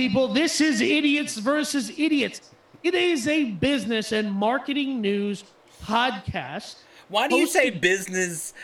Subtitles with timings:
[0.00, 0.28] people.
[0.28, 2.40] This is Idiots versus Idiots.
[2.82, 5.44] It is a business and marketing news
[5.84, 6.76] podcast.
[7.10, 8.54] Why do you say business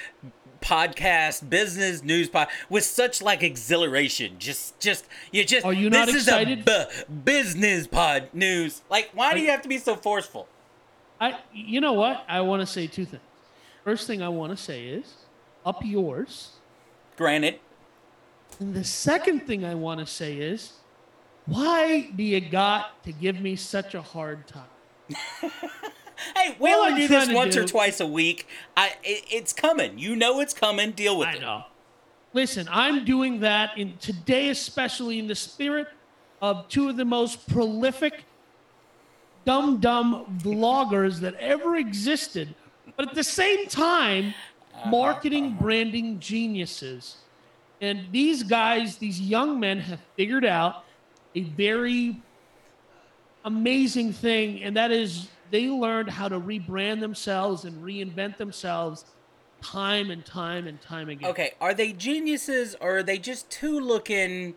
[0.63, 4.37] podcast, business news pod with such like exhilaration?
[4.39, 5.67] Just, just you just.
[5.67, 6.61] Are you not this excited?
[6.61, 8.81] Is a business pod news.
[8.89, 10.49] Like, why do you have to be so forceful?
[11.21, 12.25] I, you know what?
[12.27, 13.23] I want to say two things.
[13.85, 15.13] First thing I want to say is
[15.67, 16.53] up yours.
[17.19, 17.61] Granted,
[18.59, 20.73] And the second thing I want to say is
[21.47, 24.65] why do you got to give me such a hard time?
[26.35, 28.49] hey, we only do this once or twice a week.
[28.77, 29.99] I, it, it's coming.
[29.99, 30.91] You know it's coming.
[30.91, 31.41] Deal with I it.
[31.41, 31.65] know.
[32.33, 35.87] Listen, I'm doing that in today, especially in the spirit
[36.43, 38.25] of two of the most prolific,
[39.45, 42.55] dumb, dumb vloggers that ever existed,
[42.97, 44.35] but at the same time,
[44.75, 44.91] uh-huh.
[44.91, 47.19] marketing, branding geniuses.
[47.81, 50.85] And these guys, these young men, have figured out
[51.37, 52.17] a very
[53.45, 59.05] amazing thing, and that is they learned how to rebrand themselves and reinvent themselves
[59.63, 61.31] time and time and time again.
[61.31, 64.55] Okay, are they geniuses or are they just two looking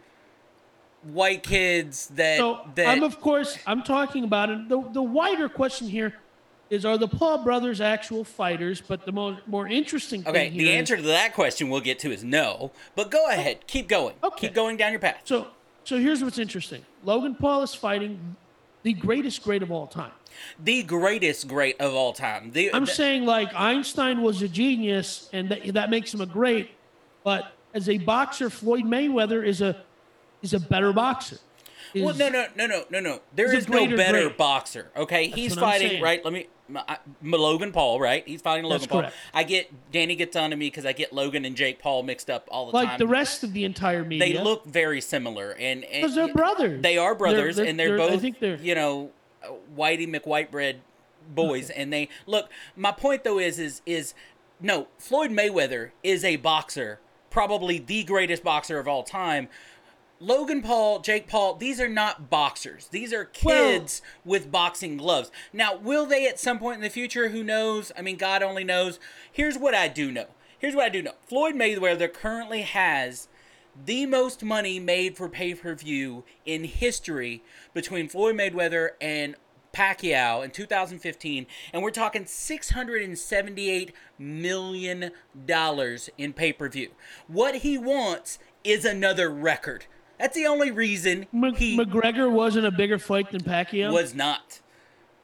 [1.03, 4.69] white kids that So that I'm of course I'm talking about it.
[4.69, 6.15] The the wider question here
[6.69, 8.81] is are the Paul brothers actual fighters?
[8.81, 11.81] But the more more interesting thing Okay, here the is- answer to that question we'll
[11.81, 12.71] get to is no.
[12.95, 13.31] But go oh.
[13.31, 14.15] ahead, keep going.
[14.23, 14.47] Okay.
[14.47, 15.21] Keep going down your path.
[15.25, 15.47] so
[15.89, 16.85] so here's what's interesting.
[17.03, 18.35] Logan Paul is fighting
[18.83, 20.11] the greatest great of all time.
[20.63, 22.51] The greatest great of all time.
[22.51, 26.27] The, I'm the- saying like Einstein was a genius and that, that makes him a
[26.27, 26.69] great,
[27.23, 29.83] but as a boxer, Floyd Mayweather is a
[30.43, 31.39] is a better boxer.
[31.95, 33.21] Well, no, no, no, no, no, no.
[33.33, 34.37] There is no better great.
[34.37, 34.91] boxer.
[34.95, 36.23] Okay, he's fighting right.
[36.23, 38.27] Let me, I- Logan Paul, right?
[38.27, 39.01] He's fighting Logan That's Paul.
[39.01, 39.15] correct.
[39.33, 42.29] I get Danny gets on to me because I get Logan and Jake Paul mixed
[42.29, 42.91] up all the Like time.
[42.93, 44.37] Like the rest of the entire media.
[44.37, 46.81] they look very similar, and because they're brothers.
[46.81, 49.11] They are brothers, They're- and they're, they're- both, I think they're you know,
[49.75, 50.77] Whitey McWhitebread
[51.33, 51.69] boys.
[51.69, 52.49] and they look.
[52.75, 54.13] My point though is, is, is
[54.61, 54.87] no.
[54.97, 59.47] Floyd Mayweather is a boxer, probably the greatest boxer of all time.
[60.21, 62.87] Logan Paul, Jake Paul, these are not boxers.
[62.89, 65.31] These are kids with boxing gloves.
[65.53, 67.29] Now, will they at some point in the future?
[67.29, 67.91] Who knows?
[67.97, 68.99] I mean, God only knows.
[69.31, 70.27] Here's what I do know.
[70.57, 71.13] Here's what I do know.
[71.21, 73.29] Floyd Mayweather currently has
[73.85, 77.41] the most money made for pay per view in history
[77.73, 79.35] between Floyd Mayweather and
[79.71, 85.11] Pacquiao in 2015, and we're talking 678 million
[85.45, 86.89] dollars in pay per view.
[87.27, 89.85] What he wants is another record.
[90.19, 93.93] That's the only reason he McGregor wasn't a bigger fight than Pacquiao.
[93.93, 94.59] was not.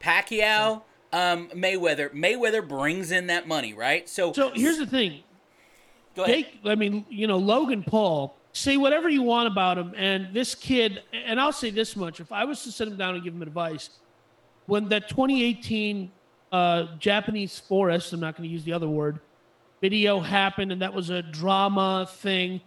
[0.00, 2.10] Pacquiao, um, Mayweather.
[2.14, 4.08] Mayweather brings in that money, right?
[4.08, 5.22] So, so here's the thing.
[6.14, 6.36] go ahead.
[6.36, 8.34] Jake, I mean, you know, Logan Paul.
[8.52, 11.02] Say whatever you want about him, and this kid.
[11.12, 13.42] And I'll say this much: if I was to sit him down and give him
[13.42, 13.90] advice,
[14.64, 16.10] when that 2018
[16.52, 19.20] uh, Japanese forest, I'm not going to use the other word,
[19.82, 22.62] video happened, and that was a drama thing.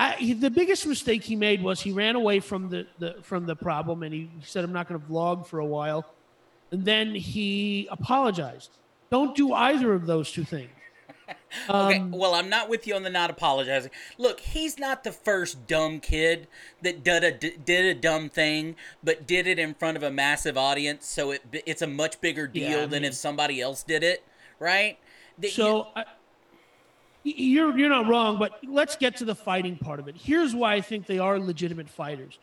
[0.00, 3.44] I, he, the biggest mistake he made was he ran away from the, the from
[3.46, 6.06] the problem, and he said, "I'm not going to vlog for a while,"
[6.70, 8.70] and then he apologized.
[9.10, 10.70] Don't do either of those two things.
[11.68, 13.90] Okay, Um, well, I'm not with you on the not apologizing.
[14.16, 16.46] Look, he's not the first dumb kid
[16.80, 20.56] that did a did a dumb thing, but did it in front of a massive
[20.56, 24.02] audience, so it it's a much bigger deal Yeah, I than if somebody else did
[24.02, 24.22] it,
[24.58, 24.98] right?
[25.38, 26.04] The- So I, y-
[27.36, 30.16] you're you're not wrong, but let's get to the fighting part of it.
[30.16, 32.38] Here's why I think they are legitimate fighters.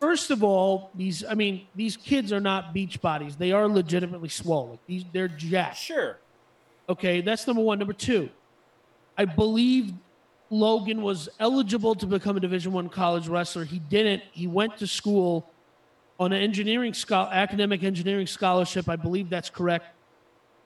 [0.00, 3.36] First of all, these I mean these kids are not beach bodies.
[3.36, 4.78] They are legitimately swollen.
[4.86, 5.78] These they're jacked.
[5.78, 6.18] sure.
[6.88, 7.78] Okay, that's number one.
[7.78, 8.30] Number two,
[9.16, 9.92] I believe
[10.50, 13.64] Logan was eligible to become a Division One college wrestler.
[13.64, 14.22] He didn't.
[14.32, 15.50] He went to school
[16.18, 18.88] on an engineering scholar, academic engineering scholarship.
[18.88, 19.86] I believe that's correct.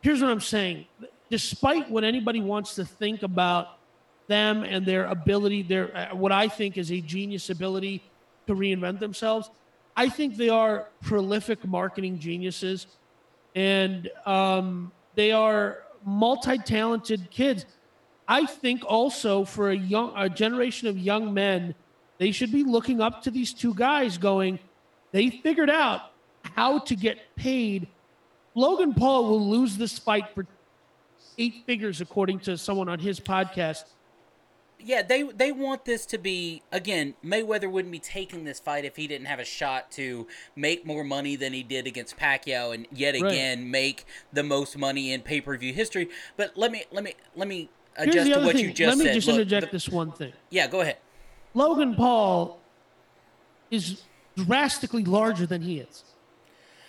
[0.01, 0.87] Here's what I'm saying.
[1.33, 3.79] Despite what anybody wants to think about
[4.27, 8.03] them and their ability, their uh, what I think is a genius ability
[8.47, 9.49] to reinvent themselves,
[9.97, 12.87] I think they are prolific marketing geniuses,
[13.55, 17.65] and um, they are multi-talented kids.
[18.29, 21.75] I think also for a young a generation of young men,
[22.19, 24.59] they should be looking up to these two guys, going,
[25.13, 26.13] they figured out
[26.43, 27.89] how to get paid.
[28.55, 30.45] Logan Paul will lose this fight for
[31.43, 33.85] eight figures, according to someone on his podcast.
[34.85, 37.15] Yeah, they they want this to be again.
[37.25, 41.05] Mayweather wouldn't be taking this fight if he didn't have a shot to make more
[41.05, 43.31] money than he did against Pacquiao, and yet Right.
[43.33, 46.09] again make the most money in pay per view history.
[46.37, 48.65] But let me let me let me adjust to what thing.
[48.65, 49.15] you just Let me said.
[49.15, 50.33] just Look, interject the- this one thing.
[50.51, 50.97] yeah, go ahead.
[51.55, 52.59] Logan Paul
[53.71, 54.03] is
[54.37, 56.03] drastically larger than he is.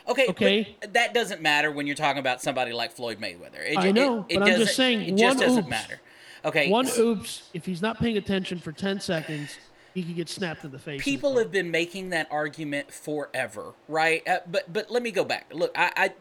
[0.08, 0.76] Okay, Okay.
[0.90, 3.66] that doesn't matter when you're talking about somebody like Floyd Mayweather.
[3.66, 5.70] It, I know, it, it but I'm just saying, it just one doesn't oops.
[5.70, 6.02] matter.
[6.46, 9.58] Okay, One oops, if he's not paying attention for 10 seconds,
[9.94, 11.02] he could get snapped in the face.
[11.04, 14.28] people have been making that argument forever, right?
[14.28, 15.46] Uh, but but let me go back.
[15.54, 16.14] Look, I, I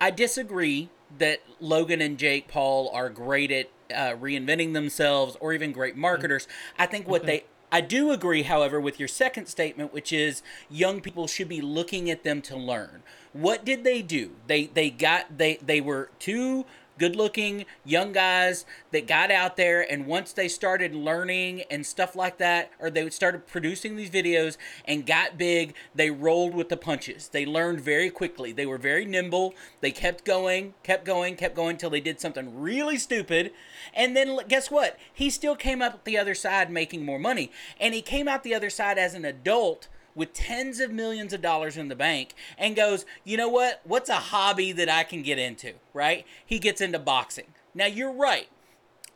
[0.00, 5.72] I disagree that Logan and Jake Paul are great at uh, reinventing themselves or even
[5.72, 6.46] great marketers.
[6.78, 7.26] I think what Okay.
[7.38, 7.44] they
[7.74, 12.10] I do agree, however, with your second statement, which is young people should be looking
[12.10, 13.02] at them to learn.
[13.32, 14.32] What did they do?
[14.46, 16.66] They they got they they were two
[16.98, 22.14] good looking young guys that got out there and once they started learning and stuff
[22.14, 26.76] like that or they started producing these videos and got big they rolled with the
[26.76, 27.28] punches.
[27.28, 28.52] They learned very quickly.
[28.52, 29.54] They were very nimble.
[29.80, 33.52] They kept going kept going kept going till they did something really stupid.
[33.94, 34.98] And then guess what?
[35.12, 37.50] He still came up the other side making more money.
[37.80, 41.40] And he came out the other side as an adult with tens of millions of
[41.40, 43.80] dollars in the bank and goes, you know what?
[43.84, 45.74] What's a hobby that I can get into?
[45.94, 46.26] Right?
[46.44, 47.46] He gets into boxing.
[47.74, 48.48] Now, you're right.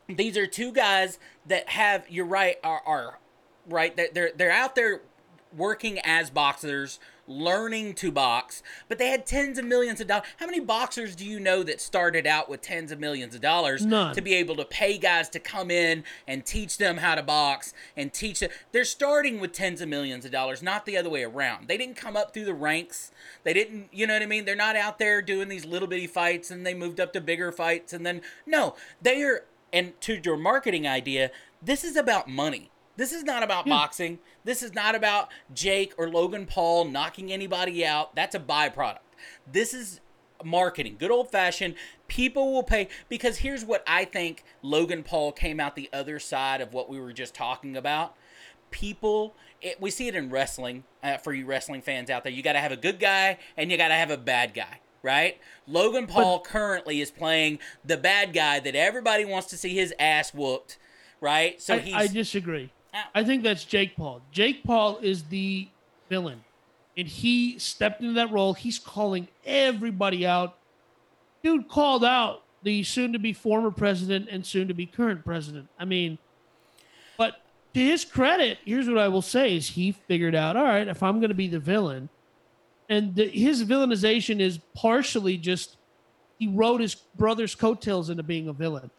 [0.07, 3.19] These are two guys that have, you're right, are, are
[3.67, 3.95] right.
[3.95, 5.01] They're, they're, they're out there
[5.55, 10.25] working as boxers, learning to box, but they had tens of millions of dollars.
[10.37, 13.85] How many boxers do you know that started out with tens of millions of dollars
[13.85, 14.15] None.
[14.15, 17.73] to be able to pay guys to come in and teach them how to box
[17.95, 18.49] and teach them?
[18.71, 21.67] They're starting with tens of millions of dollars, not the other way around.
[21.67, 23.11] They didn't come up through the ranks.
[23.43, 24.45] They didn't, you know what I mean?
[24.45, 27.51] They're not out there doing these little bitty fights and they moved up to bigger
[27.51, 31.31] fights and then, no, they are, and to your marketing idea,
[31.61, 32.71] this is about money.
[32.97, 34.19] This is not about boxing.
[34.43, 38.15] This is not about Jake or Logan Paul knocking anybody out.
[38.15, 38.97] That's a byproduct.
[39.51, 40.01] This is
[40.43, 41.75] marketing, good old fashioned.
[42.07, 46.61] People will pay because here's what I think Logan Paul came out the other side
[46.61, 48.15] of what we were just talking about.
[48.71, 50.83] People, it, we see it in wrestling.
[51.03, 53.71] Uh, for you wrestling fans out there, you got to have a good guy and
[53.71, 54.81] you got to have a bad guy.
[55.03, 55.39] Right?
[55.67, 60.33] Logan Paul currently is playing the bad guy that everybody wants to see his ass
[60.33, 60.77] whooped.
[61.21, 61.61] Right?
[61.61, 62.71] So I, he's I disagree.
[63.13, 64.21] I think that's Jake Paul.
[64.31, 65.67] Jake Paul is the
[66.09, 66.43] villain,
[66.95, 68.53] and he stepped into that role.
[68.53, 70.57] He's calling everybody out.
[71.43, 75.67] Dude called out the soon-to-be former president and soon-to-be current president.
[75.79, 76.17] I mean,
[77.17, 77.41] but
[77.73, 81.03] to his credit, here's what I will say: is he figured out, all right, if
[81.03, 82.09] I'm going to be the villain,
[82.89, 85.77] and the, his villainization is partially just
[86.39, 88.91] he rode his brother's coattails into being a villain.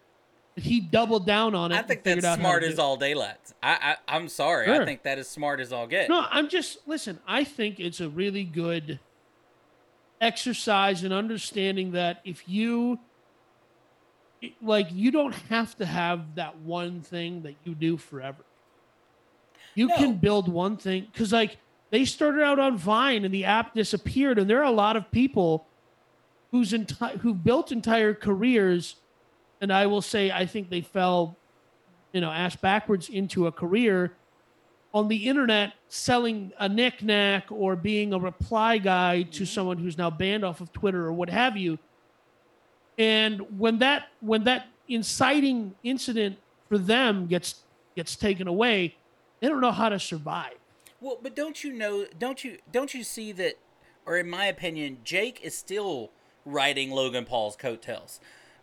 [0.58, 1.76] He doubled down on it.
[1.76, 3.36] I think that's smart as all daylight.
[3.62, 4.70] I, I I'm sorry.
[4.70, 6.08] I think that is smart as all get.
[6.08, 7.18] No, I'm just listen.
[7.26, 8.98] I think it's a really good
[10.20, 12.98] exercise in understanding that if you
[14.62, 18.44] like, you don't have to have that one thing that you do forever.
[19.74, 19.96] You No.
[19.96, 21.56] can build one thing because, like,
[21.90, 25.10] they started out on Vine and the app disappeared, and there are a lot of
[25.10, 25.66] people
[26.50, 28.96] whose entire who built entire careers,
[29.60, 31.36] and I will say I think they fell,
[32.12, 34.12] you know, ass backwards into a career
[34.94, 39.44] on the internet selling a knickknack or being a reply guy to mm-hmm.
[39.44, 41.78] someone who's now banned off of Twitter or what have you.
[42.96, 46.38] And when that when that inciting incident
[46.68, 47.62] for them gets
[47.94, 48.96] gets taken away,
[49.40, 50.54] they don't know how to survive.
[51.00, 52.06] Well, but don't you know?
[52.18, 53.58] Don't you don't you see that?
[54.04, 56.10] Or in my opinion, Jake is still
[56.46, 58.20] riding Logan Paul's coattails.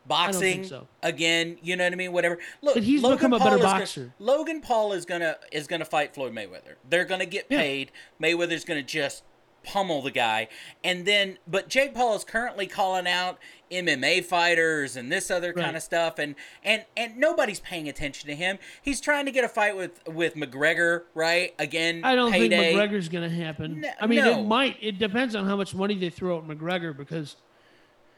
[0.08, 0.88] Boxing so.
[1.04, 2.12] again, you know what I mean.
[2.12, 2.38] Whatever.
[2.62, 4.14] Look, But he's become a better is gonna- boxer.
[4.20, 6.76] Logan Paul is gonna is gonna fight Floyd Mayweather.
[6.90, 7.60] They're gonna get Yeah.
[7.60, 7.92] paid.
[8.22, 9.24] Mayweather's gonna just
[9.64, 10.48] pummel the guy,
[10.84, 13.40] and then but Jake Paul is currently calling out
[13.72, 18.36] MMA fighters and this other kind of stuff, and and and nobody's paying attention to
[18.36, 18.60] him.
[18.84, 21.56] He's trying to get a fight with with McGregor, right?
[21.58, 22.76] Again, I don't payday.
[22.76, 23.82] think McGregor's going to happen.
[23.82, 24.40] No- I mean, no.
[24.40, 24.78] it might.
[24.82, 27.36] It depends on how much money they throw at McGregor because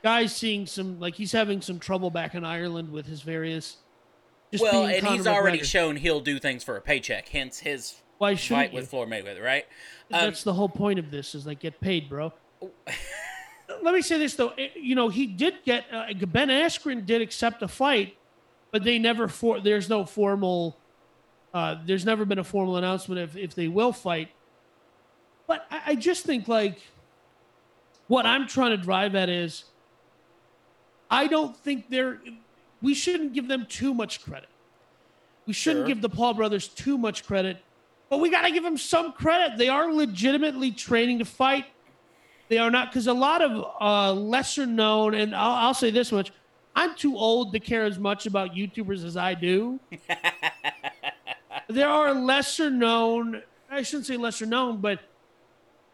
[0.08, 3.76] guys seeing some like he's having some trouble back in Ireland with his various.
[4.54, 5.66] Just Well, and Conor he's already McGregor.
[5.66, 7.28] shown he'll do things for a paycheck.
[7.28, 8.80] Hence his Why fight you?
[8.80, 9.66] with Floyd Mayweather, right?
[10.14, 12.32] Um, That's the whole point of this is like get paid, bro.
[13.84, 17.22] Let me say this though, Eh, you know, he did get uh, Ben Askren did
[17.22, 18.16] accept a fight,
[18.72, 20.78] but they never for there's no formal,
[21.54, 24.30] uh, there's never been a formal announcement if if they will fight.
[25.48, 26.80] But I, I just think like,
[28.08, 29.66] what I'm trying to drive at is,
[31.10, 32.20] I don't think they're,
[32.82, 34.50] we shouldn't give them too much credit.
[35.46, 35.88] We shouldn't Sure.
[35.88, 37.64] give the Paul brothers too much credit,
[38.10, 39.58] but we got to give them some credit.
[39.58, 41.66] They are legitimately training to fight.
[42.50, 46.12] They are not because a lot of uh, lesser known, and I'll, I'll say this
[46.12, 46.32] much:
[46.76, 49.80] I'm too old to care as much about YouTubers as I do.
[51.68, 53.42] there are lesser known.
[53.70, 55.00] I shouldn't say lesser known, but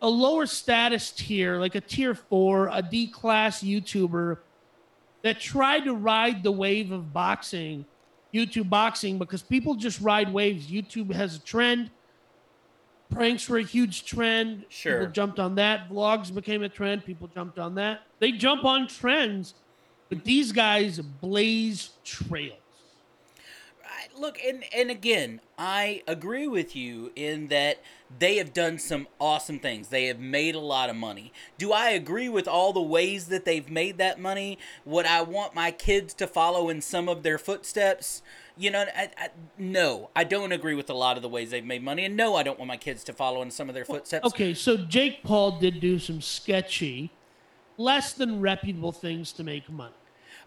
[0.02, 4.38] a lower status tier, like a tier four, a D class YouTuber
[5.24, 7.86] that tried to ride the wave of boxing,
[8.34, 10.68] YouTube boxing, because people just ride waves.
[10.68, 11.90] YouTube has a trend.
[13.10, 14.66] Pranks were a huge trend.
[14.70, 15.00] Sure.
[15.00, 15.90] People jumped on that.
[15.90, 17.06] Vlogs became a trend.
[17.06, 18.02] People jumped on that.
[18.20, 19.54] They jump on trends,
[20.10, 22.58] but these guys blaze trails.
[24.16, 27.80] Look and and again i agree with you in that
[28.20, 29.88] they have done some awesome things.
[29.88, 31.34] They have made a lot of money.
[31.58, 34.60] Do i agree with all the ways that they've made that money?
[34.86, 38.22] Would i want my kids to follow in some of their footsteps?
[38.56, 41.66] You know I, I, no i don't agree with a lot of the ways they've
[41.66, 43.86] made money and no i don't want my kids to follow in some of their
[43.86, 44.28] footsteps.
[44.28, 47.12] Okay, so Jake Paul did do some sketchy,
[47.78, 49.94] less than reputable things to make money.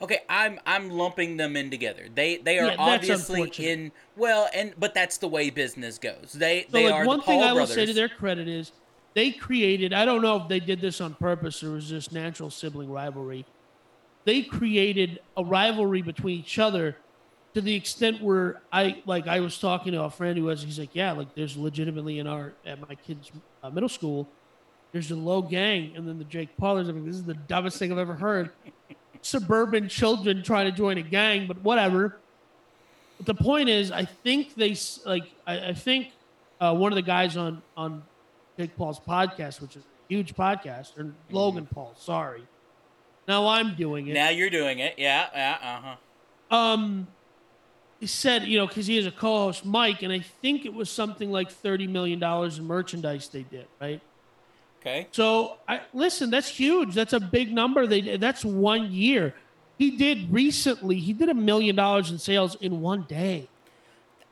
[0.02, 2.06] Okay, I'm I'm lumping them in together.
[2.14, 6.32] They they are Yeah, obviously in well, and but that's the way business goes.
[6.34, 7.74] They So, they like, are one the Paul thing I will brothers.
[7.74, 8.72] say to their credit is
[9.14, 12.12] they created, I don't know if they did this on purpose or it was just
[12.12, 13.46] natural sibling rivalry.
[14.26, 16.96] They created a rivalry between each other
[17.54, 20.78] to the extent where I, like, I was talking to a friend who was, he's
[20.78, 24.28] like, yeah, like, there's legitimately in our, at my kid's uh, middle school,
[24.92, 26.88] there's a Logang, and then the Jake Paulers.
[26.90, 28.50] I mean, this is the dumbest thing I've ever heard.
[29.26, 32.16] Suburban children trying to join a gang, but whatever.
[33.16, 35.24] But the point is, I think they like.
[35.46, 36.12] I, I think
[36.60, 38.02] uh, one of the guys on on
[38.56, 41.94] Jake Paul's podcast, which is a huge podcast, or Logan Paul.
[41.96, 42.42] Sorry.
[43.26, 44.14] Now I'm doing it.
[44.14, 44.94] Now you're doing it.
[44.96, 46.56] Yeah, yeah, uh-huh.
[46.56, 47.08] um,
[47.98, 50.88] he said, you know, because he has a co-host, Mike, and I think it was
[50.88, 54.00] something like thirty million dollars in merchandise they did, right?
[54.86, 55.08] Okay.
[55.10, 56.94] So I listen, that's huge.
[56.94, 57.86] That's a big number.
[57.86, 59.34] They that's one year.
[59.78, 61.00] He did recently.
[61.00, 63.48] He did a million dollars in sales in one day.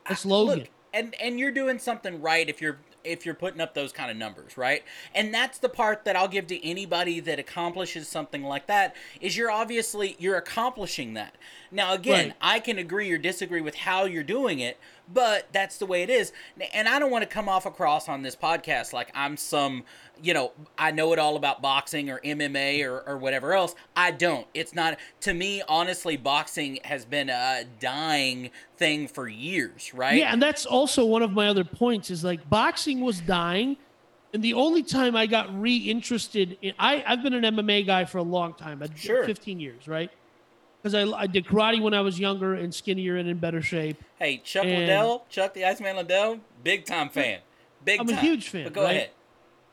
[0.08, 0.58] That's uh, Logan.
[0.60, 4.10] Look, and and you're doing something right if you're if you're putting up those kind
[4.10, 4.82] of numbers, right?
[5.14, 9.36] And that's the part that I'll give to anybody that accomplishes something like that is
[9.36, 11.34] you're obviously you're accomplishing that.
[11.70, 12.36] Now again, Right.
[12.40, 14.78] I can agree or disagree with how you're doing it,
[15.12, 16.32] but that's the way it is.
[16.72, 19.84] And I don't want to come off across on this podcast like I'm some,
[20.22, 23.74] you know, I know it all about boxing or MMA or, or whatever else.
[23.96, 24.46] I don't.
[24.54, 30.16] It's not to me, honestly, boxing has been a dying thing for years, right?
[30.16, 33.76] Yeah, and that's also one of my other points is like boxing was dying.
[34.32, 38.18] And the only time I got reinterested in I, I've been an MMA guy for
[38.18, 39.24] a long time, Sure.
[39.24, 40.10] 15 years, right?
[40.84, 43.96] Because I, I did karate when I was younger and skinnier and in better shape.
[44.18, 47.38] Hey, Chuck And- Liddell, Chuck the Iceman Liddell, big time fan.
[47.86, 48.20] Big I'm a time.
[48.22, 48.90] huge fan, But go right?
[48.96, 49.10] ahead.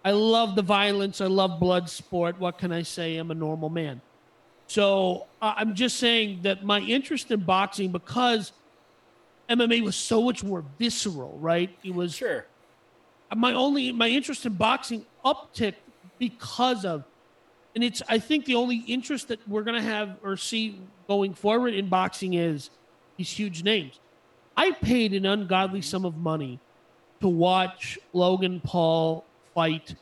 [0.06, 1.20] I love the violence.
[1.20, 2.40] I love blood sport.
[2.40, 3.18] What can I say?
[3.18, 4.00] I'm a normal man.
[4.68, 8.54] So uh, I'm just saying that my interest in boxing, because
[9.50, 11.78] MMA was so much more visceral, right?
[11.84, 12.46] It was Sure.
[13.36, 15.76] my only my interest in boxing upticked
[16.20, 17.04] because of,
[17.76, 20.80] and it's I think the only interest that we're gonna have or see
[21.12, 22.70] going forward in boxing is
[23.18, 24.00] these huge names.
[24.56, 26.58] I paid an ungodly sum of money
[27.20, 29.96] to watch Logan Paul fight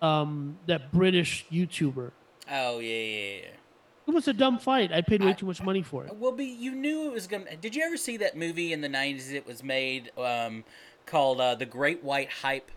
[0.00, 2.12] um, that British YouTuber.
[2.48, 3.48] Oh yeah, yeah, yeah.
[4.06, 4.92] It was a dumb fight.
[4.92, 6.14] I paid way I- too much money for it.
[6.14, 7.56] Well, be you knew it was gonna.
[7.56, 9.32] Did you ever see that movie in the '90s?
[9.32, 10.62] It was made um,
[11.04, 12.70] called uh, The Great White Hype.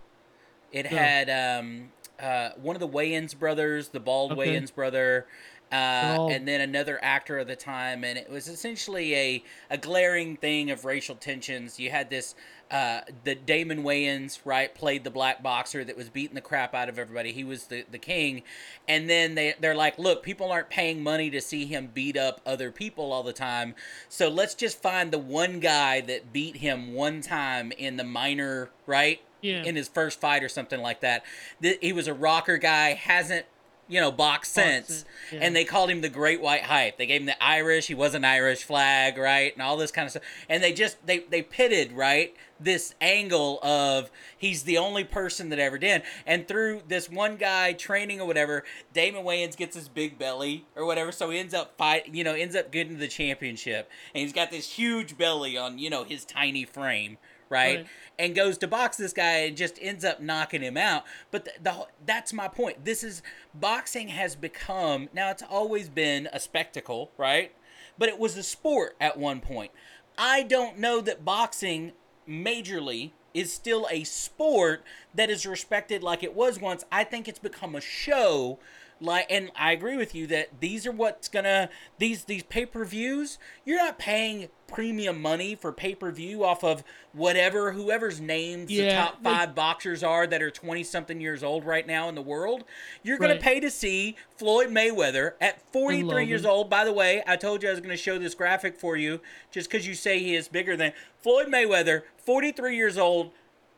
[0.71, 0.97] It No.
[0.97, 4.41] had um, uh, one of the Wayans brothers, the bald Okay.
[4.57, 5.27] Wayans brother,
[5.71, 9.77] uh, all- and then another actor of the time, and it was essentially a a
[9.77, 11.79] glaring thing of racial tensions.
[11.79, 12.35] You had this.
[12.69, 16.87] Uh, the Damon Wayans, right, played the black boxer that was beating the crap out
[16.87, 17.33] of everybody.
[17.33, 18.43] He was the, the king.
[18.87, 22.39] And then they, they're like, look, people aren't paying money to see him beat up
[22.45, 23.75] other people all the time.
[24.07, 28.69] So let's just find the one guy that beat him one time in the minor,
[28.87, 29.19] right?
[29.41, 29.63] Yeah.
[29.65, 31.23] In his first fight or something like that.
[31.61, 33.47] Th- He was a rocker guy, hasn't,
[33.91, 35.39] you know, box since, yeah.
[35.41, 36.97] And they called him the Great White Hype.
[36.97, 39.51] They gave him the Irish, he was an Irish flag, right?
[39.53, 40.23] And all this kind of stuff.
[40.47, 42.33] And they just, they, they pitted, right?
[42.57, 46.03] This angle of he's the only person that ever did.
[46.25, 50.85] And through this one guy training or whatever, Damon Wayans gets his big belly or
[50.85, 51.11] whatever.
[51.11, 53.89] So he ends up fight, you know, ends up getting the championship.
[54.15, 57.17] And he's got this huge belly on, you know, his tiny frame,
[57.51, 57.77] right?
[57.77, 57.87] Right.
[58.17, 61.03] and goes to box this guy and just ends up knocking him out.
[61.29, 62.85] But the, the that's my point.
[62.85, 63.21] This is
[63.53, 67.51] boxing has become now it's always been a spectacle, right?
[67.97, 69.71] But it was a sport at one point.
[70.17, 71.91] I don't know that boxing
[72.27, 76.83] majorly is still a sport that is respected like it was once.
[76.91, 78.59] I think it's become a show
[79.01, 82.85] like and I agree with you that these are what's gonna these these pay per
[82.85, 83.37] views.
[83.65, 88.75] You're not paying premium money for pay per view off of whatever whoever's names the
[88.75, 92.15] Yeah, top like- five boxers are that are twenty something years old right now in
[92.15, 92.63] the world.
[93.03, 93.41] You're gonna Right.
[93.41, 96.69] pay to see Floyd Mayweather at 43 years old.
[96.69, 99.19] By the way, I told you I was gonna show this graphic for you
[99.51, 103.31] just because you say he is bigger than Floyd Mayweather, 43 years old.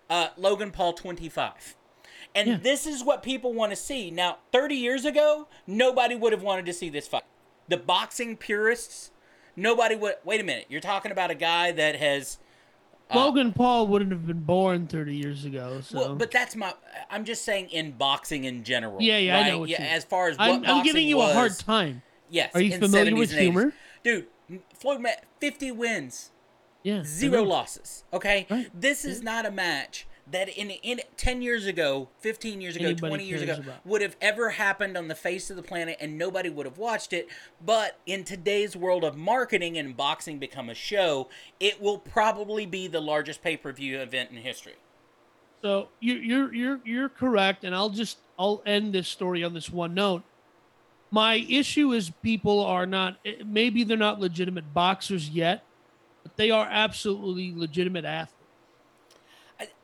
[0.09, 1.75] Uh, Logan Paul, 25.
[2.35, 2.57] And Yeah.
[2.57, 4.09] this is what people want to see.
[4.09, 7.23] Now, 30 years ago, nobody would have wanted to see this fight.
[7.67, 9.11] The boxing purists,
[9.55, 10.15] nobody would.
[10.23, 10.65] Wait a minute.
[10.69, 12.39] You're talking about a guy that has.
[13.11, 15.81] uh, Logan Paul wouldn't have been born 30 years ago.
[15.81, 16.73] So Well, but that's my.
[17.11, 18.97] I'm just saying in boxing in general.
[18.99, 21.21] Yeah, yeah, I know what yeah, you- As far as what I'm, I'm giving you
[21.21, 22.01] a hard time.
[22.29, 22.51] Yes.
[22.55, 23.73] Are you familiar with humor?
[24.03, 24.27] Dude,
[24.73, 26.31] Floyd May 50 wins.
[26.81, 27.03] Yeah.
[27.05, 28.03] Zero losses.
[28.11, 28.69] Okay, Right.
[28.73, 33.09] this is not a match that in in ten years ago, fifteen years ago, Anybody
[33.09, 33.85] twenty years ago about.
[33.85, 37.13] would have ever happened on the face of the planet, and nobody would have watched
[37.13, 37.27] it.
[37.63, 42.87] But in today's world of marketing and boxing become a show, it will probably be
[42.87, 44.75] the largest pay per view event in history.
[45.61, 49.69] So you, you're you're you're correct, and I'll just I'll end this story on this
[49.69, 50.23] one note.
[51.11, 55.63] My issue is people are not eh, maybe they're not legitimate boxers yet,
[56.23, 58.42] but they are absolutely legitimate athletes.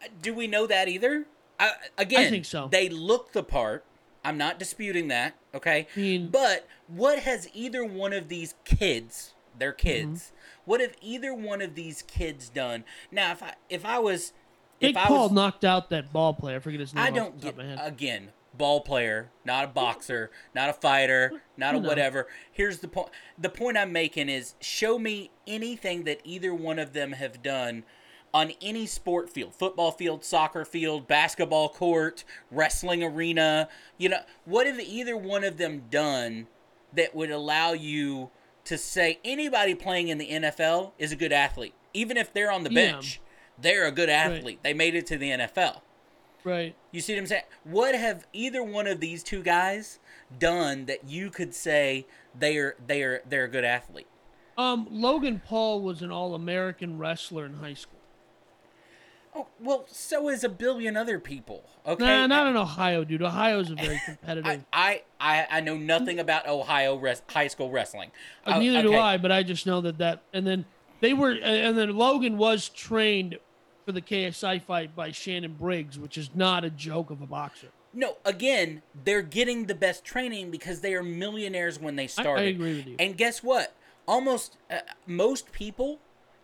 [0.02, 1.26] I- I- Do we know that either?
[1.60, 2.68] I, again, think so.
[2.72, 3.84] They look the part.
[4.24, 5.36] I'm not disputing that.
[5.56, 10.12] Okay, I mean, But what has either one of these kids, they're Mm-hmm.
[10.12, 10.32] kids,
[10.66, 12.84] what have either one of these kids done?
[13.12, 14.34] Now, if I if I was
[14.82, 16.58] Jake if I Paul was knocked out that ball player.
[16.58, 17.04] I forget his name.
[17.04, 17.80] I don't get of my head.
[17.82, 21.88] again, ball player, not a boxer, not a fighter, not a know.
[21.90, 22.28] whatever.
[22.52, 26.94] Here's the point the point I'm making is show me anything that either one of
[26.94, 27.84] them have done
[28.34, 33.68] on any sport field football field soccer field basketball court wrestling arena
[33.98, 36.48] you know what have either one of them done
[36.94, 38.30] that would allow you
[38.66, 42.64] to say anybody playing in the NFL is a good athlete even if they're on
[42.64, 42.92] the Yeah.
[42.94, 43.20] bench
[43.60, 45.82] they're a good athlete they made it to the NFL
[46.44, 46.76] right.
[46.92, 47.44] you see what I'm saying?
[47.64, 50.00] What have either one of these two guys
[50.38, 52.06] done that you could say
[52.38, 54.08] they are they are they're a good athlete?
[54.58, 57.99] Um, Logan Paul was an All-American wrestler in high school.
[59.36, 61.64] Oh, well, so is a billion other people.
[61.86, 63.22] Okay, Nah, not in Ohio, dude.
[63.22, 64.46] Ohio's a very competitive.
[64.74, 68.12] I, I I I know nothing about Ohio res- high school wrestling.
[68.46, 68.96] Uh, Oh, neither do.
[68.96, 70.24] I, but I just know that that.
[70.34, 70.66] And then
[71.00, 73.38] they were, and then Logan was trained
[73.86, 77.68] for the KSI fight by Shannon Briggs, which is not a joke of a boxer.
[77.94, 82.08] No, again, they're getting the best training because they are millionaires when they I, I
[82.08, 82.48] started.
[82.56, 82.96] agree with you.
[83.00, 83.74] And guess what?
[84.08, 86.00] Almost uh, most people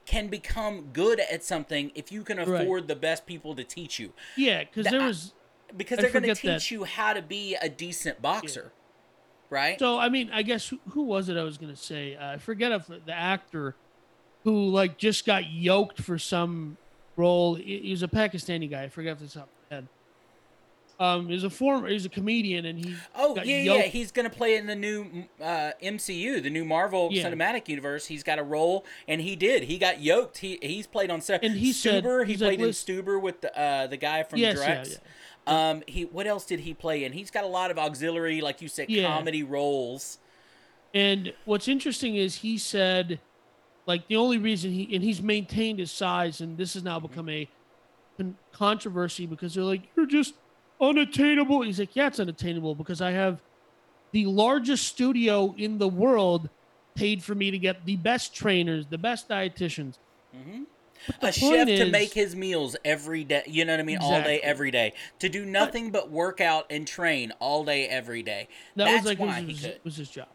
[0.06, 2.62] can become good at something if you can Right.
[2.62, 4.14] afford the best people to teach you.
[4.38, 5.34] yeah, because the- there was.
[5.76, 6.72] because I they're going to teach that.
[6.72, 8.72] you how to be a decent boxer,
[9.50, 9.80] right?
[9.80, 11.38] So I mean, I guess who, who was it?
[11.38, 12.16] I was gonna say.
[12.16, 13.76] Uh, I forget if the actor
[14.44, 16.78] who like just got yoked for some
[17.18, 17.56] role.
[17.56, 18.84] He, he was a Pakistani guy.
[18.84, 19.50] I forget if it's up.
[20.98, 21.90] Um, he's a former.
[21.90, 22.96] He's a comedian, and he.
[23.16, 27.10] oh yeah, yeah, he's going to play in the new uh, MCU, the new Marvel
[27.12, 27.30] Yeah.
[27.30, 28.06] Cinematic Universe.
[28.06, 29.64] He's got a role, and he did.
[29.64, 30.38] He got yoked.
[30.38, 31.44] He he's played on set.
[31.44, 34.40] And he said- he he's like, played in Stuber with the uh, the guy from
[34.40, 34.90] Yes, Drax.
[35.48, 35.70] yeah.
[35.70, 37.12] Um, he what else did he play in?
[37.12, 39.08] He's got a lot of auxiliary, like you said, Yeah.
[39.08, 40.18] comedy roles.
[40.94, 43.20] And what's interesting is he said,
[43.86, 47.28] like the only reason he and he's maintained his size, and this has now become
[47.28, 47.50] a
[48.54, 50.34] controversy because they're like, you're just
[50.80, 51.62] unattainable.
[51.62, 53.42] He's like, yeah, it's unattainable because I have
[54.12, 56.50] the largest studio in the world
[56.96, 59.98] paid for me to get the best trainers, the best dietitians.
[60.36, 60.64] Mm-hmm.
[61.22, 63.44] a point chef to make his meals every day.
[63.46, 63.98] You know what I mean?
[64.02, 64.94] All day, every day.
[65.20, 68.48] To do nothing but work out and train all day, every day.
[68.76, 69.80] That That's was like why was, he could.
[69.84, 70.28] was his job.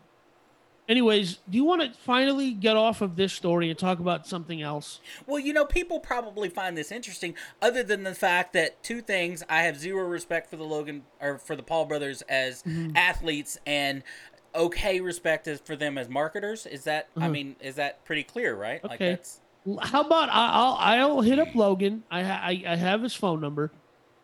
[0.91, 4.61] Anyways, do you want to finally get off of this story and talk about something
[4.61, 4.99] else?
[5.25, 9.45] Well, you know, people probably find this interesting, other than the fact that two things:
[9.49, 12.97] I have zero respect for the Logan or for the Paul brothers as Mm-hmm.
[12.97, 14.03] athletes, and
[14.53, 16.67] okay respect as for them as marketers.
[16.67, 17.07] Is that?
[17.17, 17.29] I Uh-huh.
[17.31, 18.83] mean, is that pretty clear, right?
[18.83, 19.11] Like Okay.
[19.11, 19.41] that's.
[19.83, 20.75] How about I- I'll
[21.11, 22.03] I'll hit up Logan.
[22.11, 23.71] I I, I have his phone number,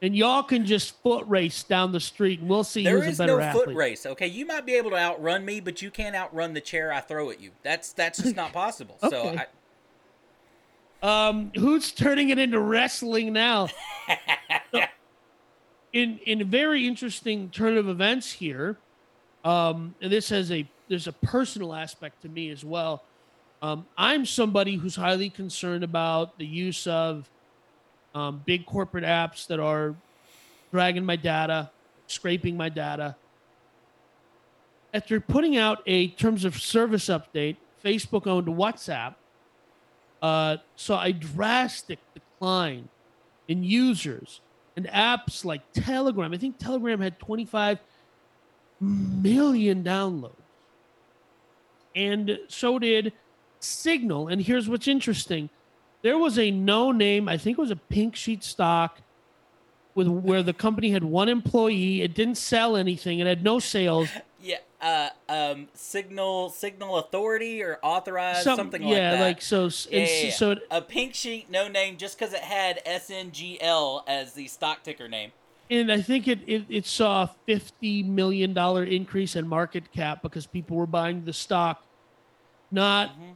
[0.03, 3.21] and y'all can just foot race down the street, and we'll see There who's is
[3.21, 3.65] a better no athlete.
[3.67, 4.27] foot race, okay?
[4.27, 7.31] You might be able to outrun me, but you can't outrun the chair I throw
[7.31, 7.53] at you.
[7.63, 8.97] That's that's just not possible.
[9.01, 9.39] So Okay.
[9.39, 9.47] I,
[11.03, 13.69] Um, who's turning it into wrestling now?
[14.73, 14.81] So,
[15.93, 18.77] in in a very interesting turn of events here,
[19.45, 23.03] um, and this has a there's a personal aspect to me as well.
[23.63, 27.29] Um, I'm somebody who's highly concerned about the use of
[28.17, 29.95] um, big corporate apps that are
[30.73, 31.71] dragging my data,
[32.07, 33.15] scraping my data.
[34.95, 39.17] after putting out a terms of service update, Facebook owned WhatsApp
[40.23, 42.89] uh, saw a drastic decline
[43.49, 44.41] in users
[44.77, 46.33] and apps like Telegram.
[46.33, 47.79] I think Telegram had 25
[48.81, 50.33] million downloads.
[51.95, 53.13] And so did
[53.61, 54.29] Signal.
[54.29, 55.51] And here's what's interesting
[56.07, 59.01] there was a no name, I think it was a pink sheet stock
[59.97, 62.01] with where the company had one employee.
[62.03, 64.09] It didn't sell anything, it had no sales.
[64.38, 69.21] Yeah, uh, um, signal, signal authority or authorized Some- something yeah, like that.
[69.21, 69.64] like so.
[69.90, 70.31] Yeah, yeah, yeah.
[70.31, 74.85] so it- a pink sheet, no name, just because it had SNGL as the stock
[74.85, 75.33] ticker name.
[75.69, 80.23] and I think it, it, it saw a fifty million dollar increase in market cap
[80.23, 81.83] because people were buying the stock.
[82.71, 83.31] Not, Mm-hmm.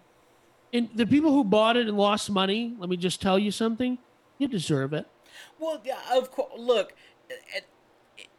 [0.73, 2.75] And the people who bought it and lost money.
[2.79, 3.99] Let me just tell you something.
[4.39, 5.07] You deserve it.
[5.59, 6.53] Well, yeah, of course.
[6.57, 6.95] Look,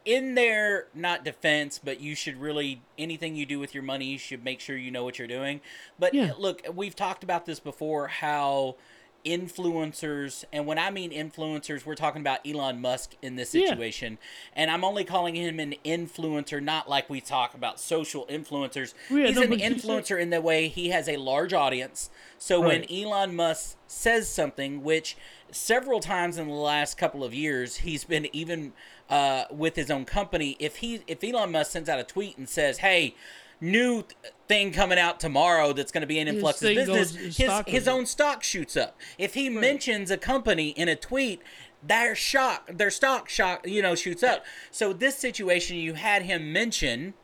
[0.04, 4.18] in their not defense, but you should really anything you do with your money, you
[4.18, 5.60] should make sure you know what you're doing.
[5.98, 6.32] But Yeah.
[6.38, 8.08] look, we've talked about this before.
[8.08, 8.76] How
[9.24, 13.68] influencers, and when I mean influencers, we're talking about Elon Musk in this Yeah.
[13.68, 14.18] situation.
[14.54, 18.94] And I'm only calling him an influencer, not like we talk about social influencers.
[19.10, 21.52] Yeah, He's no, an but he's a- influencer in the way he has a large
[21.52, 22.10] audience.
[22.38, 25.16] So when Elon Musk says something, which
[25.50, 28.72] several times in the last couple of years he's been even
[29.10, 30.56] uh, with his own company.
[30.58, 33.14] If he if Elon Musk sends out a tweet and says, "Hey,"
[33.62, 34.02] New
[34.48, 37.12] thing coming out tomorrow that's going to be in His of business.
[37.12, 38.98] goes- his his his own stock shoots up.
[39.18, 41.40] If he mentions a company in a tweet,
[41.82, 44.44] their shock, their stock shock, you know, shoots up.
[44.72, 47.14] So this situation, you had him mention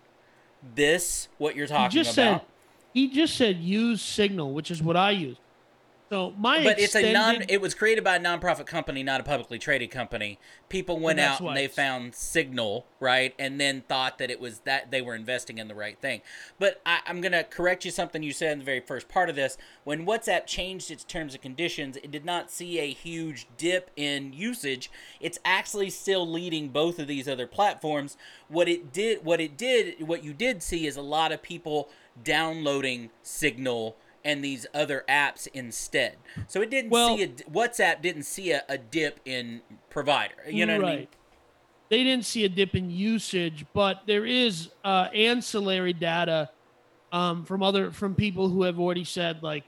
[0.75, 2.41] this, what you're He talking just about.
[2.43, 2.49] said
[2.95, 5.37] he just said use Signal, which is what I use.
[6.11, 7.45] So my But it's a non.
[7.49, 10.39] It was created by a nonprofit company, not a publicly traded company.
[10.69, 14.61] People went that's out and they found Signal, right, and then thought that it was
[14.61, 16.23] that they were investing in the right thing.
[16.59, 19.37] But I, I'm gonna correct you something you said in the very first part of
[19.37, 19.59] this.
[19.85, 24.33] When WhatsApp changed its terms and conditions, it did not see a huge dip in
[24.33, 24.91] usage.
[25.21, 28.17] It's actually still leading both of these other platforms.
[28.49, 31.91] What it did, what it did, what you did see is a lot of people
[32.25, 36.17] downloading Signal and these other apps instead.
[36.47, 40.35] So it didn't Well- see a WhatsApp didn't see a, a dip in provider.
[40.49, 40.99] You know what I mean?
[41.01, 41.09] Right.
[41.91, 46.51] They didn't see a dip in usage, but there is uh, ancillary data
[47.13, 49.65] um, from other from people who have already said like,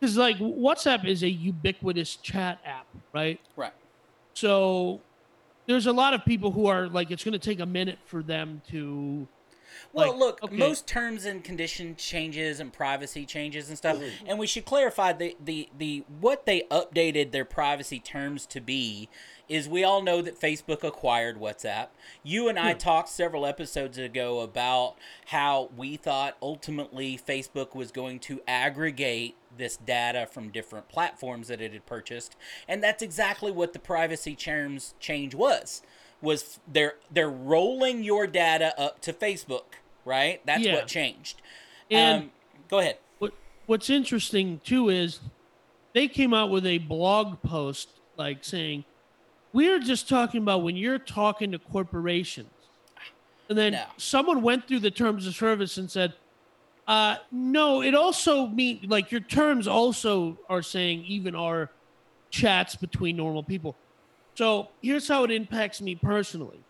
[0.00, 3.40] because like WhatsApp is a ubiquitous chat app, right?
[3.54, 3.72] Right.
[4.34, 5.00] So
[5.66, 8.22] there's a lot of people who are like, it's going to take a minute for
[8.22, 9.28] them to.
[9.92, 10.56] Well, Like, look, okay.
[10.56, 14.26] most terms and condition changes and privacy changes and stuff, mm-hmm.
[14.26, 19.08] and we should clarify the, the the what they updated their privacy terms to be
[19.48, 21.88] is we all know that Facebook acquired WhatsApp.
[22.24, 22.78] You and I hmm.
[22.78, 29.76] talked several episodes ago about how we thought ultimately Facebook was going to aggregate this
[29.76, 32.36] data from different platforms that it had purchased,
[32.68, 35.82] and that's exactly what the privacy terms change was
[36.22, 39.74] was they're they're rolling your data up to Facebook,
[40.04, 40.40] right?
[40.46, 40.74] That's Yeah.
[40.76, 41.40] what changed.
[41.90, 42.30] And- um,
[42.68, 42.98] go ahead.
[43.18, 43.32] What
[43.66, 45.20] What's interesting too is
[45.92, 48.84] they came out with a blog post like saying,
[49.52, 52.50] "We're just talking about when you're talking to corporations,"
[53.48, 53.84] and then No.
[53.96, 56.14] someone went through the terms of service and said,
[56.88, 61.70] uh, "No, it also mean like your terms also are saying even our
[62.30, 63.76] chats between normal people."
[64.36, 66.60] So here's how it impacts me personally.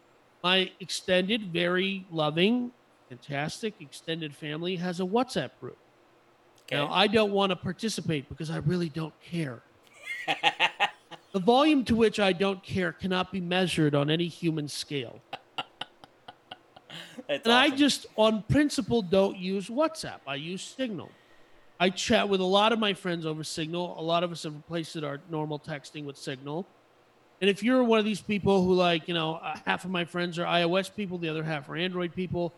[0.45, 2.71] My extended, very loving,
[3.09, 5.77] fantastic extended family has a WhatsApp group.
[6.63, 6.77] Okay.
[6.77, 9.63] Now, I don't want to participate because I really don't care.
[11.33, 15.21] the volume to which I don't care cannot be measured on any human scale.
[17.29, 20.21] And I just, on principle, don't use WhatsApp.
[20.29, 21.11] I use Signal.
[21.81, 23.99] I chat with a lot of my friends over Signal.
[23.99, 26.69] A lot of us have replaced our normal texting with Signal.
[27.41, 30.05] And if you're one of these people who, like, you know, uh, half of my
[30.05, 32.53] friends are iOS people, the other half are Android people,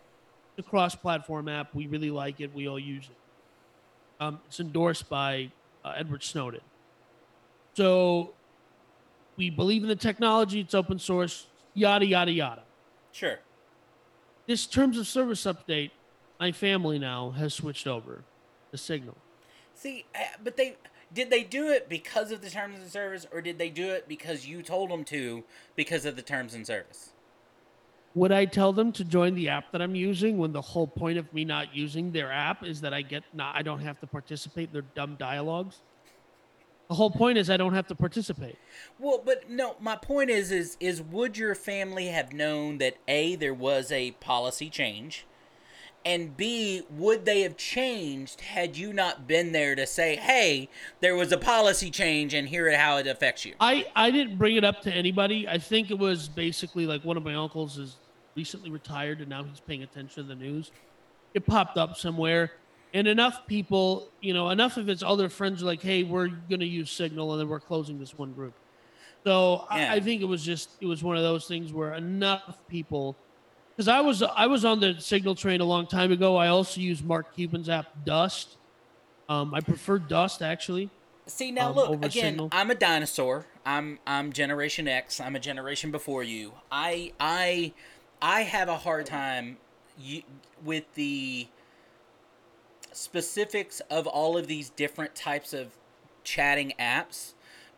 [0.55, 1.75] the cross platform app.
[1.75, 2.53] We really like it.
[2.53, 4.23] We all use it.
[4.23, 5.51] Um, it's endorsed by
[5.83, 6.61] uh, Edward Snowden.
[7.73, 8.31] So
[9.37, 12.63] we believe in the technology, it's open source, yada, yada, yada
[13.11, 13.39] sure.
[14.47, 15.91] this terms of service update,
[16.39, 18.23] my family now has switched over
[18.71, 19.17] to Signal.
[19.73, 20.77] See, uh, but they
[21.13, 24.07] did they do it because of the terms and service, or did they do it
[24.07, 25.43] because you told them to
[25.75, 27.13] because of the terms and service?
[28.15, 31.17] Would I tell them to join the app that I'm using when the whole point
[31.17, 34.07] of me not using their app is that I get not I don't have to
[34.07, 35.81] participate in their dumb dialogues?
[36.89, 38.57] The whole point is I don't have to participate.
[38.97, 43.35] Well, but no, my point is is is would your family have known that a
[43.35, 45.25] there was a policy change
[46.09, 50.67] And B, would they have changed had you not been there to say, hey,
[51.01, 53.53] there was a policy change and here how it affects you?
[53.59, 55.47] I I didn't bring it up to anybody.
[55.47, 57.97] I think it was basically like one of my uncles is
[58.35, 60.71] recently retired and now he's paying attention to the news.
[61.35, 62.53] It popped up somewhere,
[62.91, 66.65] and enough people, you know, enough of his other friends are like, "Hey, we're gonna
[66.65, 68.55] use Signal, and then we're closing this one group."
[69.23, 69.91] So Yeah.
[69.91, 73.15] I, I think it was just it was one of those things where enough people,
[73.79, 76.35] because I was I was on the Signal train a long time ago.
[76.35, 78.57] I also use Mark Cuban's app Dust.
[79.29, 80.89] Um, I prefer Dust actually.
[81.27, 82.11] See now, um, look again.
[82.11, 82.49] Signal.
[82.51, 83.45] I'm a dinosaur.
[83.65, 85.21] I'm I'm Generation X.
[85.21, 86.55] I'm a generation before you.
[86.69, 87.71] I I
[88.21, 89.55] I have a hard time
[90.61, 91.47] with the
[92.91, 95.77] specifics of all of these different types of
[96.25, 97.31] chatting apps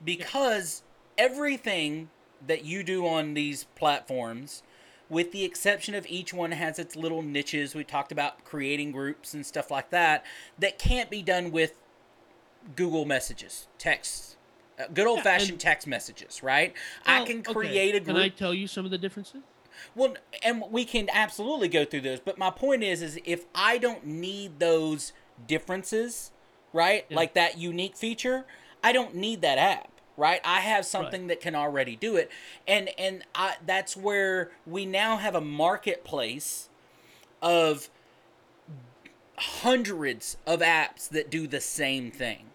[0.04, 0.82] because
[1.16, 2.10] everything
[2.48, 4.64] that you do on these platforms
[5.12, 9.34] with the exception of each one has its little niches we talked about creating groups
[9.34, 10.26] and stuff like that
[10.58, 11.74] that can't be done with
[12.78, 14.38] Google messages, texts,
[14.80, 16.74] uh, good old fashioned and- text messages, right?
[17.06, 19.41] I Well, can okay, create a Can I tell you some of the differences?
[19.95, 22.19] Well, and we can absolutely go through those.
[22.21, 25.12] But my point is, is if I don't need those
[25.47, 26.32] differences,
[26.71, 27.06] right?
[27.10, 27.17] Yeah.
[27.17, 28.45] Like that unique feature,
[28.84, 30.41] I don't need that app, right?
[30.43, 32.30] I have something that can already do it,
[32.67, 36.69] and and I, that's where we now have a marketplace
[37.41, 37.89] of
[39.38, 42.45] hundreds of apps that do the same thing,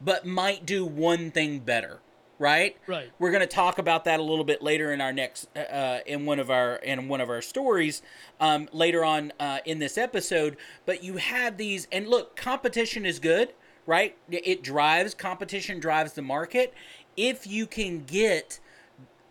[0.00, 2.00] but might do one thing better,
[2.38, 2.76] right?
[2.86, 3.10] Right.
[3.18, 6.26] We're going to talk about that a little bit later in our next uh, in
[6.26, 8.02] one of our in one of our stories
[8.40, 10.56] um, later on uh, in this episode.
[10.84, 13.54] But you have these, and look, competition is good,
[13.86, 14.16] right?
[14.30, 16.74] It drives competition, drives the market.
[17.16, 18.60] If you can get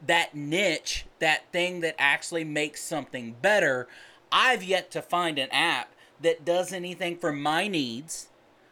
[0.05, 3.87] that niche, that thing that actually makes something better,
[4.31, 8.29] I've yet to find an app that does anything for my needs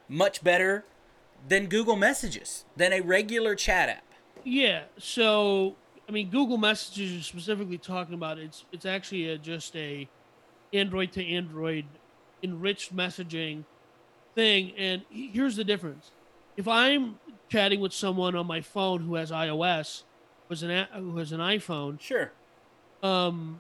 [0.08, 0.86] much better
[1.48, 4.04] than Google Messages, than a regular chat app.
[4.44, 4.84] Yeah.
[4.98, 5.76] So,
[6.08, 10.08] I mean, Google Messages you're specifically talking about it's it's actually a, just a
[10.74, 11.86] Android to Android
[12.44, 13.66] enriched messaging
[14.36, 14.74] thing.
[14.78, 16.12] And here's the difference:
[16.58, 17.20] if I'm
[17.52, 20.04] chatting with someone on my phone who has iOS,
[20.48, 22.32] who has an who has an iPhone, Sure.
[23.04, 23.60] um,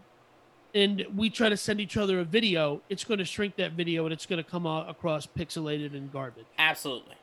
[0.73, 4.05] and we try to send each other a video, it's going to shrink that video
[4.05, 6.45] and it's going to come out across pixelated and garbage.
[6.57, 7.15] Absolutely.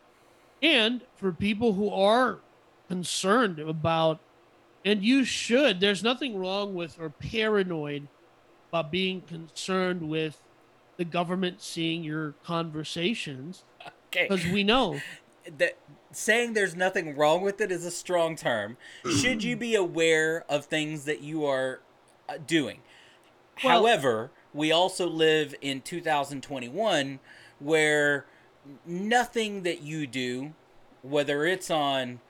[0.63, 2.41] And for people who are
[2.89, 4.21] concerned about,
[4.85, 8.09] and you should, there's nothing wrong with or paranoid
[8.71, 10.43] about being concerned with
[10.99, 13.65] the government seeing your conversations
[14.09, 14.27] Okay.
[14.29, 15.01] because we know.
[15.57, 15.79] That
[16.13, 18.77] saying there's nothing wrong with it is a strong term.
[19.21, 21.81] Should you be aware of things that you are
[22.29, 22.81] uh, doing?
[23.65, 27.21] Well- However, we also live in 2021
[27.59, 28.27] where
[28.87, 30.55] nothing that you do,
[31.03, 32.21] whether it's on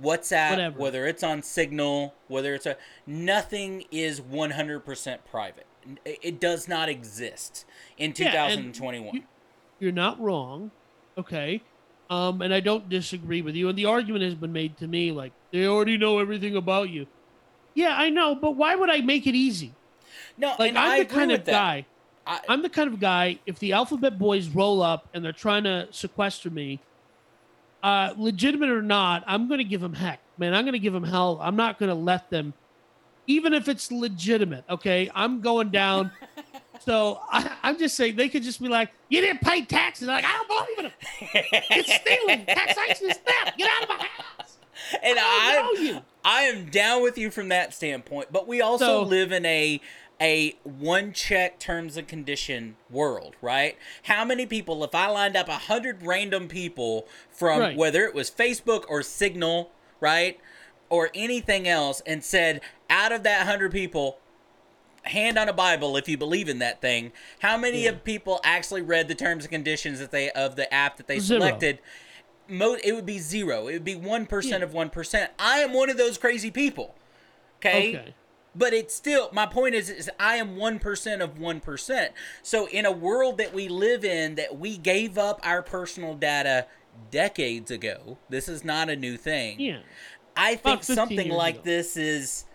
[0.00, 0.78] WhatsApp, Whatever.
[0.78, 5.66] whether it's on Signal, whether it's a nothing is 100% private.
[6.04, 7.64] It it does not exist
[7.96, 9.14] in 2021.
[9.14, 9.22] you-
[9.80, 10.70] You're not wrong.
[11.16, 11.62] Okay.
[12.10, 13.68] Um, and I don't disagree with you.
[13.68, 17.06] And the argument has been made to me like, they already know everything about you.
[17.74, 19.72] Yeah, I know, but why would I make it easy?
[20.36, 21.52] no, Like, and I'm the kind of that.
[21.52, 21.86] guy.
[22.26, 23.38] I, I'm the kind of guy.
[23.46, 26.80] If the alphabet boys roll up and they're trying to sequester me,
[27.82, 30.54] uh, legitimate or not, I'm going to give them heck, man.
[30.54, 31.38] I'm going to give them hell.
[31.42, 32.52] I'm not going to let them,
[33.26, 34.64] even if it's legitimate.
[34.68, 36.10] Okay, I'm going down.
[36.80, 40.24] so I, I'm just saying they could just be like, "You didn't pay taxes." Like
[40.24, 41.62] I don't believe in them.
[41.70, 42.46] It's stealing.
[42.46, 43.58] Taxation is theft.
[43.58, 44.58] Get out of my house.
[45.02, 46.00] and I I, don't know you.
[46.24, 48.28] I am down with you from that standpoint.
[48.32, 49.80] But we also So- live in a
[50.20, 53.76] a one check terms and condition world, right?
[54.04, 54.82] How many people?
[54.82, 57.76] If I lined up a hundred random people from Right.
[57.76, 60.40] whether it was Facebook or Signal, right,
[60.90, 62.60] or anything else, and said
[62.90, 64.18] out of that hundred people.
[65.04, 67.12] Hand on a Bible, if you believe in that thing.
[67.40, 67.90] How many Yeah.
[67.90, 71.18] of people actually read the terms and conditions that they of the app that they
[71.18, 71.40] Zero.
[71.40, 71.78] selected?
[72.50, 73.68] mo- it would be zero.
[73.68, 74.64] It would be one percent Yeah.
[74.66, 75.30] of one percent.
[75.38, 76.94] I am one of those crazy people.
[77.58, 77.96] Okay.
[77.96, 78.14] Okay.
[78.54, 82.12] But it's still my point is, is I am one percent of one percent.
[82.42, 86.66] So in a world that we live in, that we gave up our personal data
[87.10, 88.18] decades ago.
[88.30, 89.60] This is not a new thing.
[89.60, 89.80] Yeah.
[90.36, 91.62] I think something like ago.
[91.64, 92.46] this is,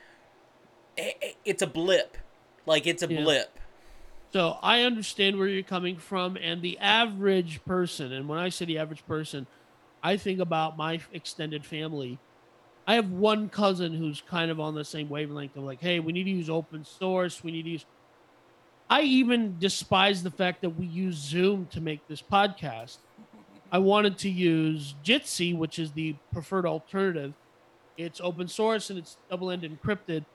[0.98, 2.18] it's a blip.
[2.66, 3.24] Like it's a Yeah.
[3.24, 3.60] blip.
[4.32, 8.66] So I understand where you're coming from, and the average person, and when I say
[8.66, 9.48] the average person,
[10.02, 12.20] I think about my extended family.
[12.88, 16.12] I have one cousin who's kind of on the same wavelength of like, hey, we
[16.12, 17.44] need to use open source.
[17.44, 17.86] We need to use.
[18.90, 22.98] I even despise the fact that we use Zoom to make this podcast.
[23.72, 27.34] I wanted to use Jitsi, which is the preferred alternative.
[27.98, 30.26] It's open source and it's double end encrypted.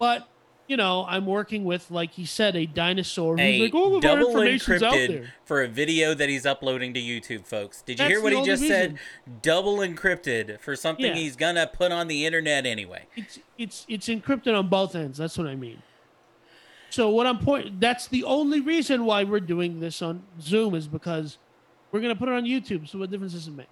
[0.00, 0.26] But,
[0.68, 3.86] you know, I'm working with, like he said, a dinosaur who's A like, oh, all
[3.88, 5.34] of our double information's out encrypted there.
[5.44, 7.82] for a video that he's uploading to YouTube, folks.
[7.82, 8.98] Did you That's hear what he just said?
[9.42, 11.14] Double encrypted for something Yeah.
[11.14, 13.06] he's gonna put on the internet anyway.
[13.16, 15.18] It's it's it's encrypted on both ends.
[15.18, 15.82] That's what I mean.
[16.90, 20.86] So what I'm point that's the only reason why we're doing this on Zoom is
[20.88, 21.38] because
[21.90, 22.88] we're gonna put it on YouTube.
[22.88, 23.68] So what difference does it make?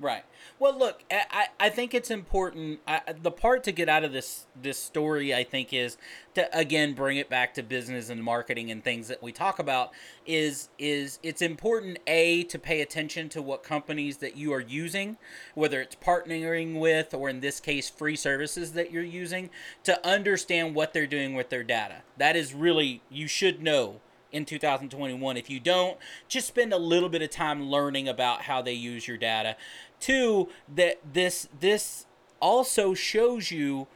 [0.00, 0.24] Right.
[0.58, 2.80] Well, look, I, I think it's important.
[2.86, 5.96] I, the part to get out of this this story, I think, is
[6.34, 9.92] to again bring it back to business and marketing and things that we talk about.
[10.26, 15.16] Is is it's important a to pay attention to what companies that you are using,
[15.54, 19.48] whether it's partnering with or in this case free services that you're using,
[19.84, 22.02] to understand what they're doing with their data.
[22.16, 24.00] That is really you should know
[24.34, 25.36] in 2021.
[25.36, 25.96] If you don't,
[26.28, 29.56] just spend a little bit of time learning about how they use your data.
[30.00, 32.06] Two, that this this
[32.40, 33.86] also shows you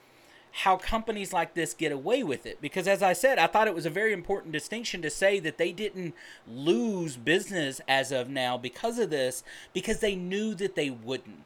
[0.52, 3.74] how companies like this get away with it because as I said, I thought it
[3.74, 6.14] was a very important distinction to say that they didn't
[6.46, 11.44] lose business as of now because of this because they knew that they wouldn't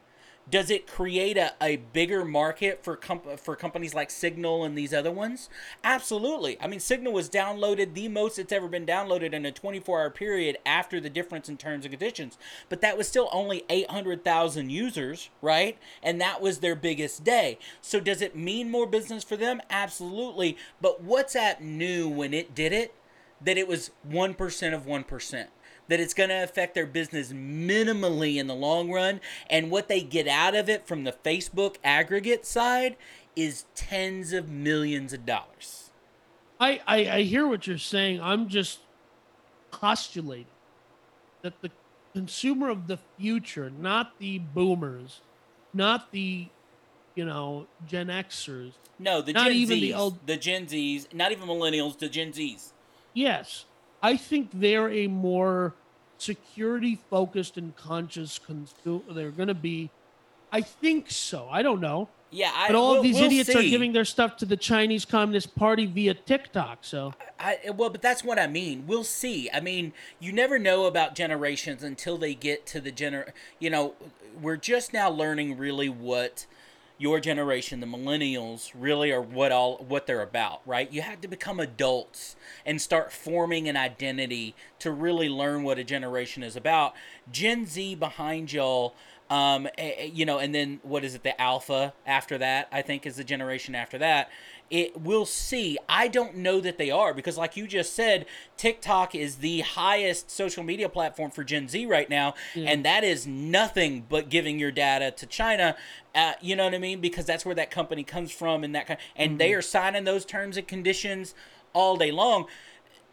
[0.49, 4.93] does it create a, a bigger market for comp- for companies like Signal and these
[4.93, 5.49] other ones?
[5.83, 6.57] Absolutely.
[6.61, 10.09] I mean, Signal was downloaded the most it's ever been downloaded in a 24 hour
[10.09, 12.37] period after the difference in terms and conditions.
[12.69, 15.77] But that was still only 800,000 users, right?
[16.01, 17.57] And that was their biggest day.
[17.81, 19.61] So does it mean more business for them?
[19.69, 20.57] Absolutely.
[20.81, 22.93] But WhatsApp knew when it did it
[23.41, 25.47] that it was 1% of 1%
[25.87, 29.19] that it's going to affect their business minimally in the long run.
[29.49, 32.95] And what they get out of it from the Facebook aggregate side
[33.35, 35.91] is tens of millions of dollars.
[36.59, 38.21] I, I, I hear what you're saying.
[38.21, 38.79] I'm just
[39.71, 40.45] postulating
[41.41, 41.71] that the
[42.13, 45.21] consumer of the future, not the boomers,
[45.73, 46.47] not the
[47.15, 51.13] you know Gen Xers, No, the Not Gen even Zs, the old- the Gen Zs,
[51.13, 52.71] not even millennials, the Gen Zs.
[53.13, 53.65] Yes,
[54.03, 55.73] I think they're a more
[56.17, 59.01] security focused and conscious consumer.
[59.09, 59.89] They're going to be.
[60.51, 61.47] I think so.
[61.49, 62.09] I don't know.
[62.29, 64.57] Yeah, I, But all we'll- of these we'll idiots are giving their stuff to the
[64.57, 66.79] Chinese Communist Party via TikTok.
[66.81, 68.85] So I, well, but that's what I mean.
[68.87, 69.49] We'll see.
[69.51, 73.31] I mean, you never know about generations until they get to the gener.
[73.59, 73.93] You know,
[74.41, 76.45] we're just now learning really what
[77.03, 80.89] your generation, the millennials, really are what all what they're about, right?
[80.89, 85.83] You have to become adults and start forming an identity to really learn what a
[85.83, 86.93] generation is about.
[87.29, 88.95] Gen Z behind y'all.
[89.29, 91.23] Um, eh, eh, you know, and then what is it?
[91.23, 94.29] The alpha after that, I think, is the generation after that.
[94.69, 95.77] It we'll see.
[95.87, 98.25] I don't know that they are because, like you just said,
[98.57, 103.27] TikTok is the highest social media platform for Gen Z right now, and that is
[103.27, 105.75] nothing but giving your data to China.
[106.15, 107.01] Uh, you know what I mean?
[107.01, 110.25] Because that's where that company comes from, and that kind, and they are signing those
[110.25, 111.35] terms and conditions
[111.73, 112.47] all day long.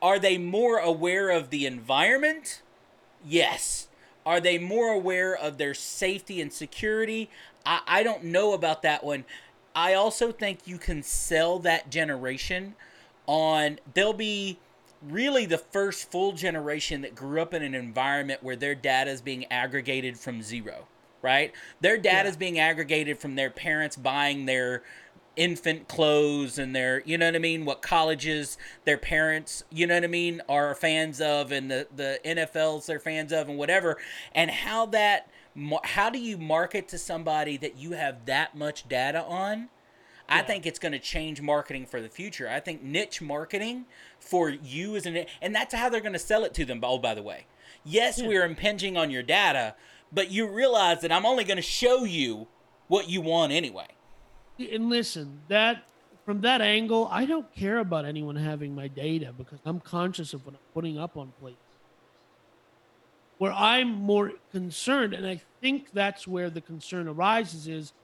[0.01, 2.63] Are they more aware of the environment?
[3.27, 3.89] Yes.
[4.25, 7.29] Are they more aware of their safety and security?
[7.67, 9.25] I, I don't know about that one.
[9.75, 12.75] I also think you can sell that generation
[13.27, 14.59] on, they'll be
[15.03, 19.21] really the first full generation that grew up in an environment where their data is
[19.21, 20.87] being aggregated from zero,
[21.23, 21.53] right?
[21.81, 24.83] Their data is being aggregated from their parents buying their
[25.37, 27.65] infant clothes and their you know what I mean?
[27.65, 32.21] What colleges their parents you know what I mean are fans of and the the
[32.25, 33.97] NFLs they're fans of and whatever.
[34.35, 35.31] And how that
[35.85, 39.69] how do you market to somebody that you have that much data on
[40.31, 42.49] I think it's going to change marketing for the future.
[42.49, 43.87] I think niche marketing
[44.21, 46.81] for you as an and that's how they're going to sell it to them.
[46.83, 47.47] Oh, by the way,
[47.85, 49.75] yes, we are impinging on your data,
[50.13, 52.47] but you realize that I'm only going to show you
[52.87, 53.89] what you want anyway.
[54.59, 55.85] and listen, that
[56.25, 60.47] from that angle, I don't care about anyone having my data because I'm conscious of
[60.47, 61.59] what I'm putting up on places.
[63.41, 67.95] Where I'm more concerned, and I think that's where the concern arises, is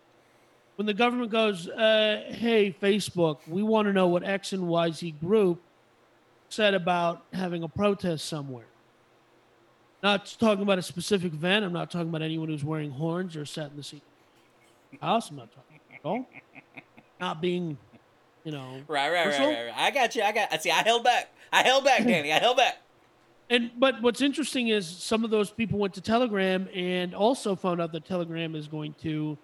[0.76, 4.90] when the government goes, uh, "Hey, Facebook, we want to know what X and Y
[4.92, 5.60] Z group
[6.48, 8.64] said about having a protest somewhere."
[10.02, 11.66] Not talking about a specific event.
[11.66, 14.02] I'm not talking about anyone who's wearing horns or sat in the seat.
[15.02, 15.28] House.
[15.28, 16.26] I'm not talking at all.
[17.20, 17.76] Not being,
[18.42, 19.74] you know, Right, right, right, right, right.
[19.76, 20.22] I got you.
[20.22, 20.50] I got.
[20.50, 20.70] I see.
[20.70, 21.28] I held back.
[21.52, 22.32] I held back, Danny.
[22.32, 22.78] I held back.
[23.48, 27.80] And but what's interesting is some of those people went to Telegram and also found
[27.80, 29.38] out that Telegram is going to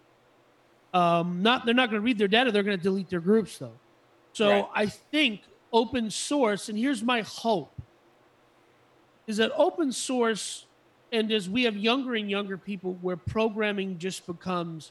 [0.93, 3.59] um not they're not going to read their data, they're going to delete their groups
[3.59, 3.73] though.
[4.33, 4.69] So Right.
[4.75, 5.43] I think
[5.73, 7.73] open source, and here's my hope
[9.27, 10.67] is that open source,
[11.13, 14.91] and as we have younger and younger people where programming just becomes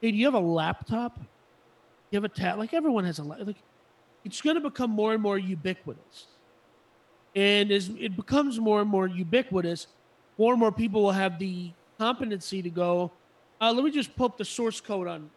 [0.00, 1.18] hey, do you have a laptop?
[2.10, 2.58] You have a tab?
[2.58, 3.56] Like everyone has a like.
[4.24, 6.26] It's going to become more and more ubiquitous,
[7.34, 9.86] and as it becomes more and more ubiquitous,
[10.38, 13.10] more and more people will have the competency to go.
[13.60, 15.30] Uh, let me just pull up the source code on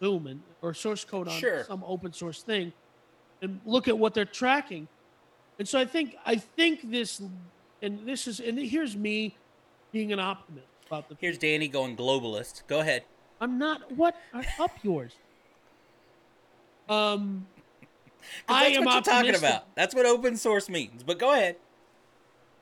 [0.00, 1.64] Zoom and or source code on Sure.
[1.64, 2.72] some open source thing,
[3.42, 4.88] and look at what they're tracking.
[5.58, 7.20] And so I think I think this,
[7.82, 9.36] and this is and here's me
[9.92, 11.16] being an optimist about the.
[11.20, 12.62] Here's Danny going globalist.
[12.66, 13.04] Go ahead.
[13.40, 13.90] I'm not.
[13.92, 15.12] What are up yours?
[16.88, 17.46] Um,
[18.48, 19.74] I That's am what you're talking about.
[19.74, 21.02] That's what open source means.
[21.02, 21.56] But go ahead.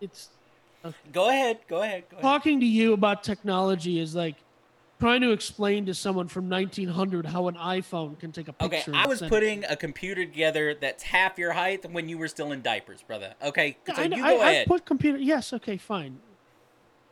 [0.01, 0.31] It's
[1.13, 1.59] Go ahead.
[1.69, 2.05] Go ahead.
[2.09, 2.23] Go ahead.
[2.23, 4.37] talking to you about technology is like
[5.01, 8.91] trying to explain to someone from 1900 how an iPhone can take a picture.
[8.93, 8.99] Okay.
[8.99, 9.35] I was send it.
[9.35, 13.35] putting a computer together that's half your height when you were still in diapers, brother.
[13.43, 15.19] Okay, so I, you go I, I put computer.
[15.19, 16.19] Yes, okay, fine.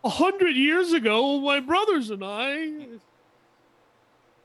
[0.05, 2.87] A hundred years ago, my brothers and I.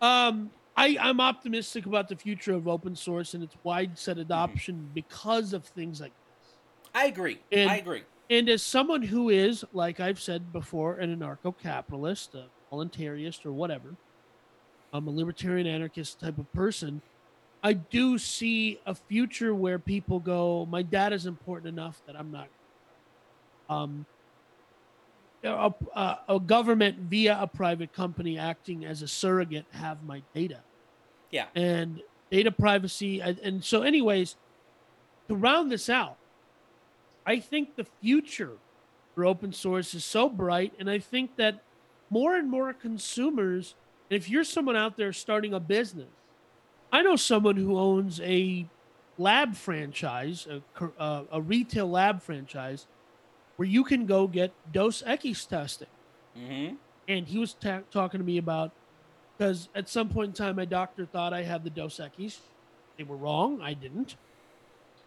[0.02, 0.50] Um,
[0.82, 4.22] I I'm optimistic about the future of open source and its widespread Mm-hmm.
[4.22, 6.54] adoption because of things like this.
[6.94, 7.40] I agree.
[7.52, 8.04] And- I agree.
[8.30, 13.94] And as someone who is, like I've said before, an anarcho-capitalist, a voluntarist, or whatever,
[14.94, 17.02] I'm a libertarian anarchist type of person.
[17.62, 22.32] I do see a future where people go, my data is important enough that I'm
[22.32, 22.48] not.
[23.70, 24.06] Um,
[25.44, 30.64] a, a, a government via a private company acting as a surrogate have my data
[31.32, 31.46] Yeah.
[31.56, 33.22] and data privacy.
[33.22, 34.36] And, and so, anyways,
[35.30, 36.18] to round this out,
[37.26, 38.54] I think the future
[39.16, 40.74] for open source is so bright.
[40.80, 41.62] And I think that
[42.10, 43.76] more and more consumers,
[44.10, 46.10] and if you're someone out there starting a business,
[46.92, 48.66] I know someone who owns a
[49.18, 50.62] lab franchise, a,
[51.00, 52.88] uh, a retail lab franchise,
[53.56, 55.88] where you can go get Dos Equis testing
[56.38, 56.76] Mm-hmm.
[57.10, 58.72] and he was ta- talking to me about
[59.42, 62.38] because at some point in time my doctor thought I had the Dos Equis.
[62.96, 63.60] They were wrong.
[63.60, 64.16] I didn't.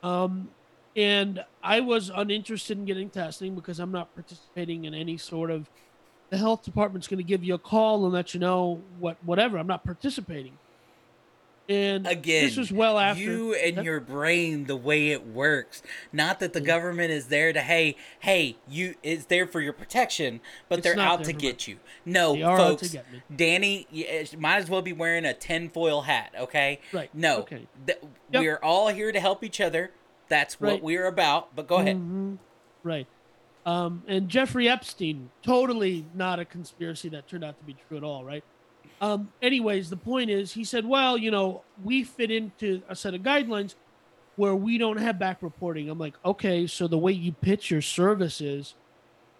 [0.02, 0.48] Um,
[0.96, 5.70] and I was uninterested in getting testing because I'm not participating in any sort of.
[6.30, 9.56] The health department's going to give you a call and let you know what whatever.
[9.56, 10.58] I'm not participating.
[11.66, 15.82] And Again, this was well after you and your brain, the way it works.
[16.12, 16.66] Not that the Mm.
[16.66, 20.98] government is there to hey, hey, you is there for your protection, but It's they're
[21.00, 21.78] out to get you.
[22.04, 22.96] No, They are out to folks.
[23.34, 26.34] Danny y- eh, might as well be wearing a tinfoil hat.
[26.38, 26.80] Okay.
[26.92, 27.38] Right, No.
[27.38, 27.66] okay.
[27.86, 27.98] th-
[28.32, 28.42] Yep.
[28.42, 29.90] We're all here to help each other.
[30.28, 30.82] That's what Right.
[30.82, 31.56] we're about.
[31.56, 31.96] But go ahead.
[31.96, 32.38] Mhm.
[32.82, 33.06] Right.
[33.64, 38.04] Um, and Jeffrey Epstein, totally not a conspiracy that turned out to be true at
[38.04, 38.44] all, right?
[39.00, 43.14] Um, anyways, the point is, he said, well, you know, we fit into a set
[43.14, 43.74] of guidelines
[44.36, 45.88] where we don't have back reporting.
[45.90, 48.74] I'm like, okay, so the way you pitch your service is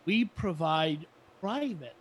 [0.05, 1.07] we provide
[1.41, 1.95] private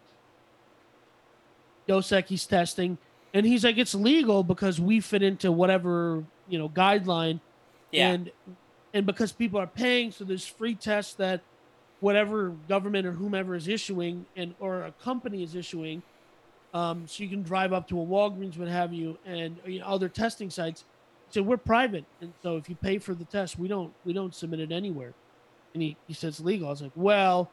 [1.88, 2.97] Dos Equis testing.
[3.34, 7.39] And he's like, it's legal because we fit into whatever, you know, guideline
[7.91, 8.12] Yeah.
[8.12, 8.32] and
[8.93, 11.41] and because people are paying so there's free tests that
[11.99, 16.04] whatever government or whomever is issuing and or a company is issuing
[16.74, 19.86] um, so you can drive up to a walgreens what have you and you know,
[19.86, 20.86] other testing sites.
[21.30, 24.34] So we're private and so if you pay for the test we don't we don't
[24.36, 25.13] submit it anywhere.
[25.74, 26.67] And he, he says legal.
[26.67, 27.51] I was like well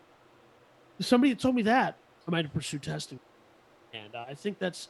[1.00, 1.96] somebody told me that.
[2.26, 3.20] I might have pursued testing.
[3.92, 4.88] And uh, i think that's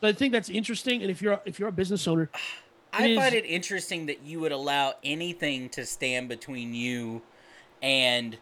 [0.00, 1.02] so i think that's interesting.
[1.02, 2.30] And if you're if you're a business owner
[2.92, 7.22] I find it interesting that you would allow anything to stand between you
[7.82, 8.38] and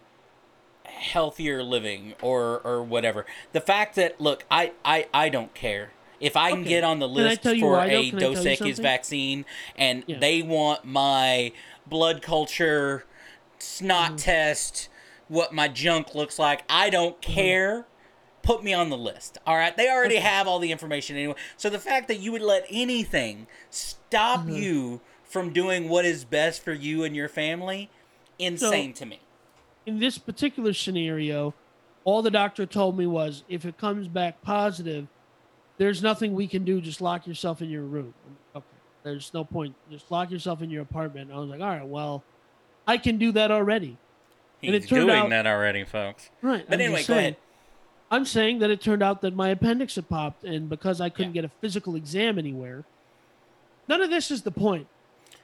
[0.89, 3.26] healthier living or or whatever.
[3.53, 5.91] The fact that look, I I, I don't care.
[6.18, 9.45] If I can get on the list for why, a Dos Equis vaccine
[9.76, 10.18] and Yeah.
[10.18, 11.53] they want my
[11.87, 13.05] blood culture
[13.59, 14.16] snot Mm-hmm.
[14.16, 14.89] test,
[15.28, 17.32] what my junk looks like, I don't Mm-hmm.
[17.32, 17.87] care.
[18.43, 19.39] Put me on the list.
[19.47, 19.76] All right.
[19.76, 20.24] They already Okay.
[20.24, 21.34] have all the information anyway.
[21.57, 24.53] So the fact that you would let anything stop Mm-hmm.
[24.53, 27.91] you from doing what is best for you and your family,
[28.39, 29.20] insane to me.
[29.87, 31.55] In this particular scenario,
[32.05, 35.07] all the doctor told me was if it comes back positive,
[35.78, 36.80] there's nothing we can do.
[36.80, 38.12] Just lock yourself in your room.
[38.55, 38.64] Okay.
[39.03, 39.74] There's no point.
[39.91, 41.30] Just lock yourself in your apartment.
[41.32, 42.24] I was like, all right, well,
[42.87, 43.97] I can do that already.
[44.61, 46.30] He's And it turned doing out- that already, folks.
[46.43, 46.64] Right.
[46.66, 47.37] But I'm anyway, just go ahead.
[48.11, 51.34] I'm saying that it turned out that my appendix had popped, and because I couldn't
[51.34, 51.43] Yeah.
[51.43, 52.84] get a physical exam anywhere,
[53.89, 54.87] none of this is the point.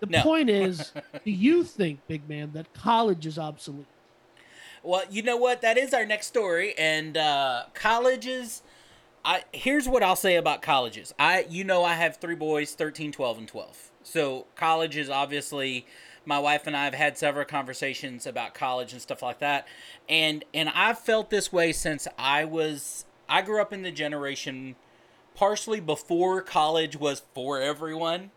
[0.00, 0.22] The No.
[0.22, 0.92] point is,
[1.24, 3.86] do you think, big man, that college is obsolete?
[4.82, 5.62] Well, you know what?
[5.62, 6.74] That is our next story.
[6.76, 8.62] And uh, colleges.
[9.24, 11.14] I here's what I'll say about colleges.
[11.18, 13.90] I you know I have three boys, 13, 12, and 12.
[14.02, 15.86] So college is obviously
[16.24, 19.66] my wife and I have had several conversations about college and stuff like that.
[20.08, 24.74] And and I've felt this way since I was I grew up in the generation
[25.36, 28.32] partially before college was for everyone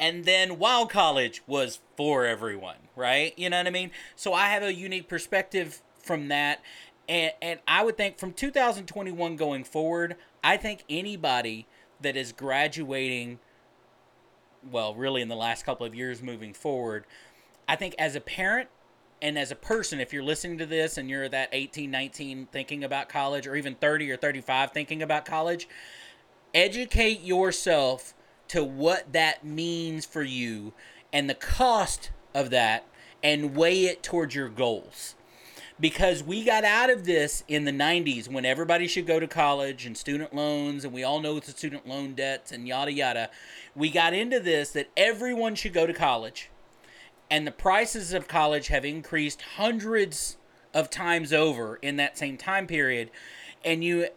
[0.00, 3.32] and then while college was for everyone, right?
[3.38, 3.90] You know what I mean?
[4.16, 6.60] So I have a unique perspective from that.
[7.08, 11.66] And, and I would think from 2021 going forward, I think anybody
[12.00, 13.38] that is graduating,
[14.70, 17.04] well, really in the last couple of years moving forward,
[17.68, 18.68] I think as a parent
[19.22, 22.84] and as a person, if you're listening to this and you're that 18, 19 thinking
[22.84, 25.68] about college, or even 30 or 35 thinking about college,
[26.54, 28.14] educate yourself
[28.48, 30.72] to what that means for you
[31.12, 32.86] and the cost of that
[33.22, 35.14] and weigh it towards your goals.
[35.78, 39.86] Because we got out of this in the 90s when everybody should go to college
[39.86, 43.30] and student loans, and we all know the student loan debts and yada yada.
[43.74, 46.50] We got into this that everyone should go to college,
[47.30, 50.36] and the prices of college have increased hundreds
[50.74, 53.10] of times over in that same time period.
[53.64, 54.08] And you,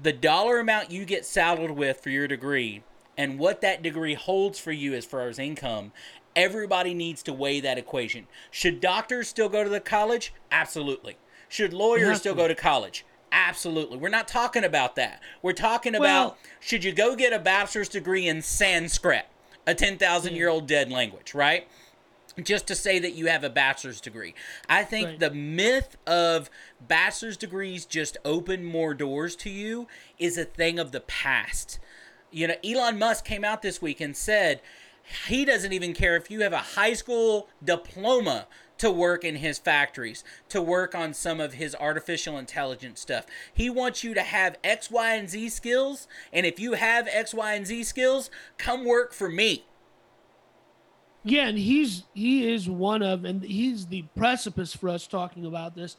[0.00, 2.82] the dollar amount you get saddled with for your degree
[3.16, 5.92] and what that degree holds for you as far as income
[6.36, 8.26] everybody needs to weigh that equation.
[8.50, 10.32] Should doctors still go to the college?
[10.50, 11.16] Absolutely.
[11.48, 13.04] Should lawyers still go to college?
[13.30, 13.96] Absolutely.
[13.98, 15.20] We're not talking about that.
[15.42, 19.26] We're talking Well- about should you go get a bachelor's degree in sanskrit
[19.66, 21.66] a 10,000 year old dead language right?
[22.42, 24.34] Just to say that you have a bachelor's degree.
[24.68, 25.18] I think Right.
[25.20, 29.86] the myth of bachelor's degrees just open more doors to you
[30.18, 31.78] is a thing of the past.
[32.32, 34.60] You know, Elon Musk came out this week and said
[35.26, 38.46] he doesn't even care if you have a high school diploma
[38.78, 43.26] to work in his factories, to work on some of his artificial intelligence stuff.
[43.52, 46.08] He wants you to have X, Y, and Z skills.
[46.32, 49.64] And if you have X, Y, and Z skills, come work for me.
[51.22, 55.74] Yeah, and he's he is one of, and he's the precipice for us talking about
[55.74, 55.96] this.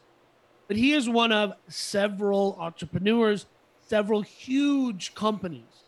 [0.67, 3.45] But he is one of several entrepreneurs,
[3.87, 5.84] several huge companies.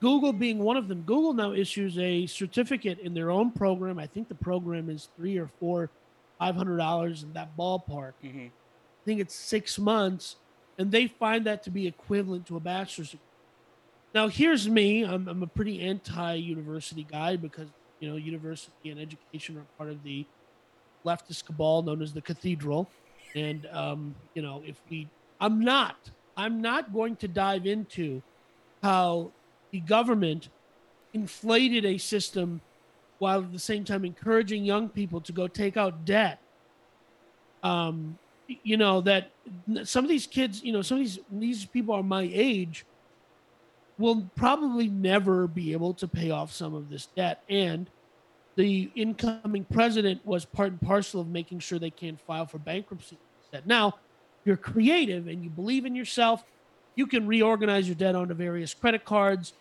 [0.00, 1.02] Google being one of them.
[1.02, 3.98] Google now issues a certificate in their own program.
[3.98, 5.90] I think the program is three or four,
[6.38, 8.12] five hundred dollars in that ballpark.
[8.24, 8.46] Mhm.
[8.48, 10.36] I think it's six months,
[10.78, 13.10] and they find that to be equivalent to a bachelor's.
[13.10, 13.24] degree.
[14.14, 15.04] Now, here's me.
[15.04, 17.68] I'm, I'm a pretty anti-university guy because
[18.00, 20.24] you know university and education are part of the
[21.04, 22.88] leftist cabal known as the cathedral,
[23.34, 25.08] and um, you know if we,
[25.40, 25.96] I'm not,
[26.36, 28.22] I'm not going to dive into
[28.82, 29.32] how
[29.70, 30.48] the government
[31.12, 32.60] inflated a system
[33.18, 36.40] while at the same time encouraging young people to go take out debt.
[37.62, 38.18] Um
[38.62, 39.30] you know that
[39.84, 42.86] some of these kids you know some of these these people are my age
[43.98, 47.42] will probably never be able to pay off some of this debt.
[47.48, 47.90] And
[48.54, 53.18] the incoming president was part and parcel of making sure they can't file for bankruptcy.
[53.40, 53.66] Instead.
[53.66, 53.96] now
[54.44, 56.44] you're creative and you believe in yourself
[56.98, 59.52] you can reorganize your debt onto various credit cards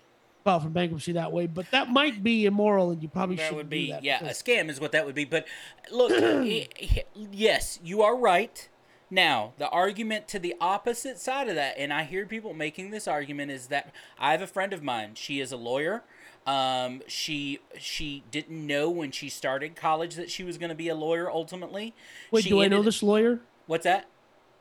[0.43, 3.57] file for bankruptcy that way but that might be immoral and you probably that shouldn't
[3.57, 5.45] would do be that yeah a scam is what that would be but
[5.91, 6.11] look
[7.31, 8.67] yes you are right.
[9.09, 13.07] Now the argument to the opposite side of that and i hear people making this
[13.07, 15.11] argument is that i have a friend of mine.
[15.13, 16.03] She is a lawyer.
[16.45, 20.87] Um, she she didn't know when she started college that she was going to be
[20.87, 21.93] a lawyer ultimately.
[22.31, 23.41] Wait She do i know this lawyer?
[23.65, 24.07] What's that?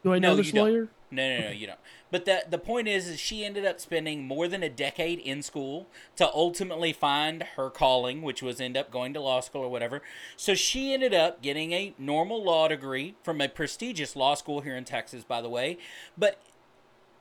[0.03, 0.65] Do i know No, this don't.
[0.65, 0.89] lawyer?
[1.11, 1.79] No, no, no, you don't.
[2.11, 5.43] But the the point is, is she ended up spending more than a decade in
[5.43, 9.71] school to ultimately find her calling, which was end up going to law school or
[9.71, 10.03] whatever.
[10.37, 14.77] So she ended up getting a normal law degree from a prestigious law school here
[14.77, 15.79] in Texas, by the way,
[16.17, 16.41] but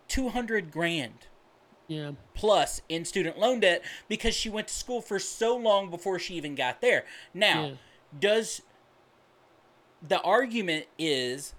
[0.07, 1.27] two hundred grand
[1.88, 6.17] yeah plus in student loan debt because she went to school for so long before
[6.19, 7.05] she even got there.
[7.33, 7.73] Now, Yeah.
[8.19, 8.61] does
[10.01, 11.53] the argument is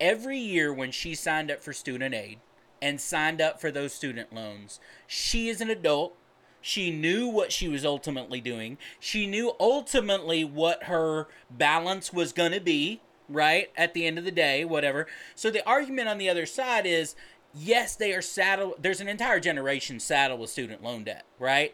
[0.00, 2.38] every year when she signed up for student aid
[2.82, 6.16] and signed up for those student loans, she is an adult.
[6.60, 8.76] She knew what she was ultimately doing.
[8.98, 13.70] She knew ultimately what her balance was going to be, right?
[13.76, 15.06] At the end of the day, whatever.
[15.34, 17.14] So the argument on the other side is
[17.54, 18.74] yes, they are saddled.
[18.80, 21.72] There's an entire generation saddled with student loan debt, right?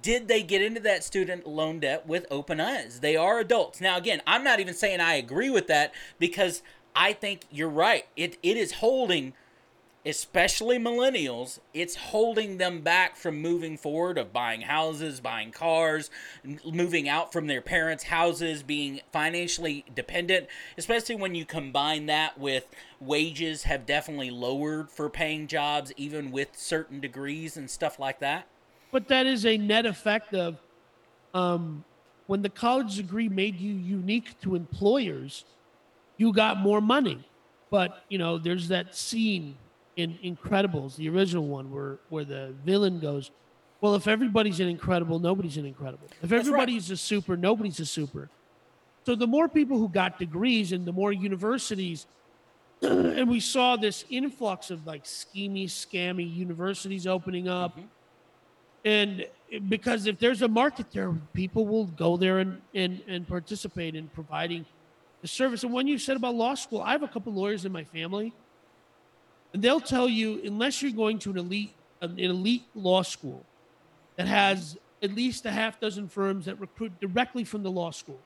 [0.00, 3.00] did they get into that student loan debt with open eyes?
[3.00, 3.80] They are adults.
[3.80, 6.62] Now, again, I'm not even saying I agree with that because
[6.94, 8.06] I think you're right.
[8.16, 9.34] It it is holding,
[10.04, 16.10] especially millennials, it's holding them back from moving forward of buying houses, buying cars,
[16.64, 22.66] moving out from their parents' houses, being financially dependent, especially when you combine that with
[23.00, 28.46] wages have definitely lowered for paying jobs, even with certain degrees and stuff like that.
[28.90, 30.58] but that is a net effect of
[31.34, 31.84] um
[32.26, 35.44] when the college degree made you unique to employers,
[36.16, 37.26] you got more money.
[37.70, 39.56] But you know, there's that scene
[39.96, 43.30] in Incredibles, the original one, where where the villain goes,
[43.80, 46.06] "Well, if everybody's an incredible, nobody's an incredible.
[46.22, 46.40] If right.
[46.40, 48.28] everybody's a super, nobody's a super."
[49.04, 52.06] So the more people who got degrees and the more universities,
[52.82, 57.72] and we saw this influx of like schemy, scammy universities opening up.
[57.72, 57.86] Mm-hmm.
[58.84, 59.26] And
[59.68, 64.08] because if there's a market there, people will go there and, and, and participate in
[64.08, 64.66] providing
[65.20, 65.62] the service.
[65.62, 68.32] And when you said about law school, I have a couple lawyers in my family,
[69.52, 73.44] and they'll tell you unless you're going to an elite an elite law school
[74.16, 78.20] that has at least a half dozen firms that recruit directly from the law school.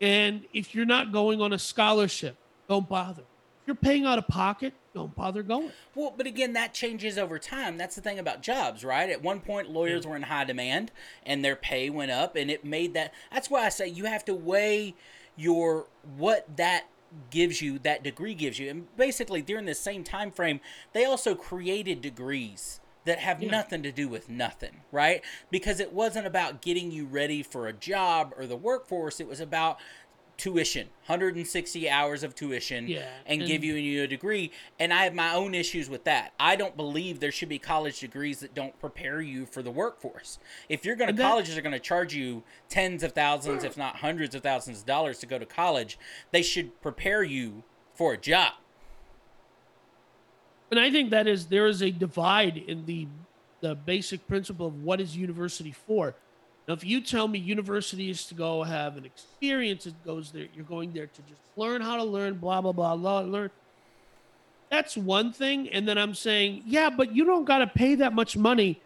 [0.00, 2.36] And if you're not going on a scholarship,
[2.68, 3.22] don't bother.
[3.22, 5.70] If you're paying out of pocket, don't bother going.
[5.94, 7.78] Well, but again, that changes over time.
[7.78, 9.08] That's the thing about jobs, right?
[9.08, 10.92] At one point, lawyers were in high demand
[11.24, 13.14] and their pay went up, and it made that.
[13.32, 14.94] That's why I say you have to weigh
[15.36, 16.84] your what that
[17.30, 18.70] gives you that degree gives you.
[18.70, 20.60] And basically during this same time frame
[20.92, 23.50] they also created degrees that have Yeah.
[23.50, 25.22] nothing to do with nothing right?
[25.50, 29.20] Because it wasn't about getting you ready for a job or the workforce.
[29.20, 29.78] It was about
[30.36, 34.50] tuition 160 hours of tuition Yeah, and, and- giving you a degree.
[34.78, 36.32] And i have my own issues with that.
[36.40, 40.38] I don't believe there should be college degrees that don't prepare you for the workforce.
[40.68, 43.96] If you're going to colleges are going to charge you tens of thousands if not
[43.96, 45.98] hundreds of thousands of dollars to go to college
[46.32, 47.62] they should prepare you
[47.94, 48.54] for a job.
[50.70, 53.06] And I think that is there is a divide in the
[53.60, 56.14] the basic principle of what is university for.
[56.66, 60.46] Now, if you tell me university is to go have an experience, it goes there.
[60.54, 63.50] You're going there to just learn how to learn, blah blah blah, blah learn.
[64.70, 65.68] That's one thing.
[65.68, 68.80] And then I'm saying, yeah, but you don't got to pay that much money.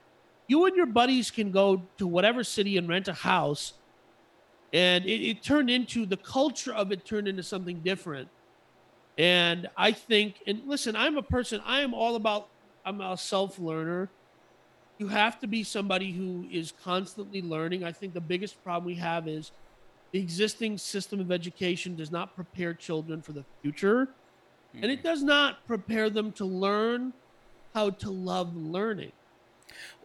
[0.48, 3.74] You and your buddies can go to whatever city and rent a house.
[4.72, 8.28] And it, it turned into the culture of it turned into something different.
[9.16, 12.48] And I think, and listen, I'm a person, I am all about,
[12.84, 14.08] I'm a self learner.
[14.98, 17.84] You have to be somebody who is constantly learning.
[17.84, 19.52] I think the biggest problem we have is
[20.12, 24.08] the existing system of education does not prepare children for the future.
[24.74, 25.08] And it mm-hmm.
[25.08, 27.12] does not prepare them to learn
[27.74, 29.12] how to love learning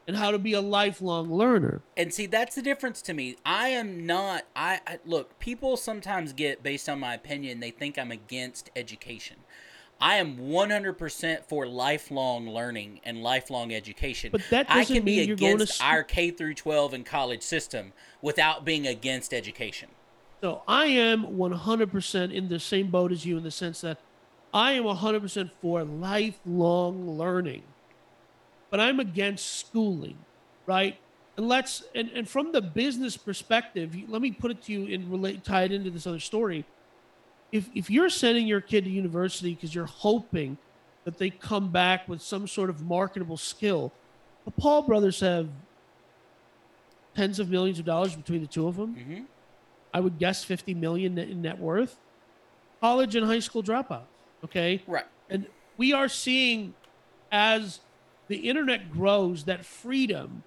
[0.07, 1.81] and how to be a lifelong learner.
[1.95, 3.37] And see, that's the difference to me.
[3.45, 4.43] I am not.
[4.55, 5.39] I, I look.
[5.39, 7.59] People sometimes get based on my opinion.
[7.59, 9.37] They think I'm against education.
[10.03, 14.31] I am 100% for lifelong learning and lifelong education.
[14.33, 16.93] But that I doesn't can be mean you're going to against our K through 12
[16.93, 19.87] and college system without being against education.
[20.41, 23.97] So I am 100% in the same boat as you in the sense that
[24.53, 27.63] I am 100% for lifelong learning,
[28.69, 30.17] but I'm against schooling,
[30.65, 30.97] right?
[31.37, 35.09] And let's and, and from the business perspective, let me put it to you and
[35.09, 36.65] relate tie it into this other story.
[37.53, 40.57] If if you're sending your kid to university because you're hoping
[41.05, 43.93] that they come back with some sort of marketable skill,
[44.43, 45.47] the Paul brothers have
[47.15, 48.95] tens of millions of dollars between the two of them.
[48.95, 49.25] Mhm.
[49.93, 51.99] I would guess 50 million in net worth.
[52.81, 54.07] College and high school dropouts.
[54.43, 54.81] Okay.
[54.87, 55.05] Right.
[55.29, 55.45] And
[55.77, 56.73] we are seeing
[57.31, 57.81] as
[58.29, 60.43] the internet grows that freedom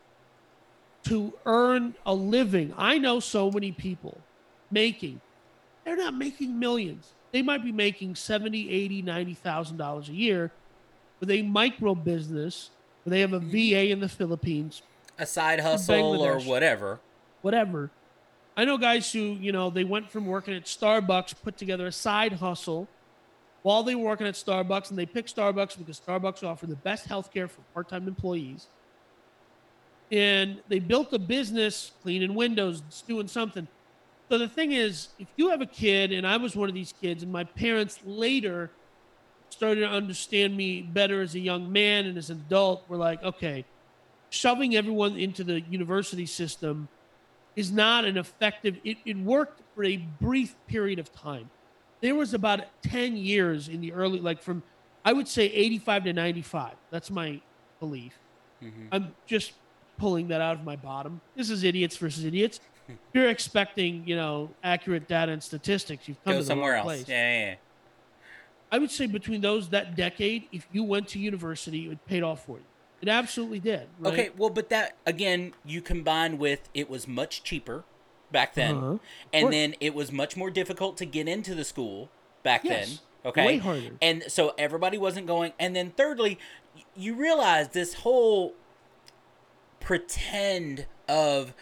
[1.04, 2.74] to earn a living.
[2.76, 4.18] I know so many people
[4.72, 5.20] making,
[5.86, 7.12] they're not making millions.
[7.32, 10.50] They might be making 70, 80, 90,000 dollars a year
[11.20, 12.70] with a micro business
[13.04, 14.82] where they have a VA in the Philippines,
[15.18, 16.98] A side hustle or whatever.
[17.40, 17.90] whatever.
[18.56, 21.92] I know guys who, you know, they went from working at Starbucks, put together a
[21.92, 22.88] side hustle
[23.62, 27.08] while they were working at Starbucks, and they picked Starbucks because Starbucks offered the best
[27.08, 28.66] healthcare for part time employees.
[30.10, 33.68] And they built a business cleaning windows, doing something.
[34.28, 36.92] So the thing is, if you have a kid, and I was one of these
[37.00, 38.70] kids, and my parents later
[39.50, 43.22] started to understand me better as a young man and as an adult, were like,
[43.22, 43.64] okay,
[44.30, 46.88] shoving everyone into the university system
[47.54, 51.48] is not an effective it, it worked for a brief period of time.
[52.02, 54.62] There was about 10 years in the early like from
[55.04, 57.40] i would say 85 to 95 that's my
[57.80, 58.12] belief.
[58.62, 58.88] Mhm.
[58.92, 59.52] i'm just
[59.96, 61.20] pulling that out of my bottom.
[61.36, 62.60] This is idiots versus idiots
[63.12, 66.84] you're expecting you know accurate data and statistics you've come Go to the somewhere else.
[66.84, 67.54] place Yeah, yeah, yeah.
[68.72, 72.44] i would say between those that decade if you went to university it paid off
[72.46, 72.64] for you
[73.02, 74.12] it absolutely did right?
[74.12, 77.84] Okay, well, but that again, you combine with it was much cheaper
[78.32, 78.98] back then, Uh-huh.
[79.34, 82.08] and then it was much more difficult to get into the school
[82.42, 82.98] back Yes, then.
[83.30, 83.90] Okay, way harder.
[84.00, 85.52] and so everybody wasn't going.
[85.58, 86.38] And then thirdly,
[86.96, 88.54] you realize this whole
[89.80, 91.52] pretend of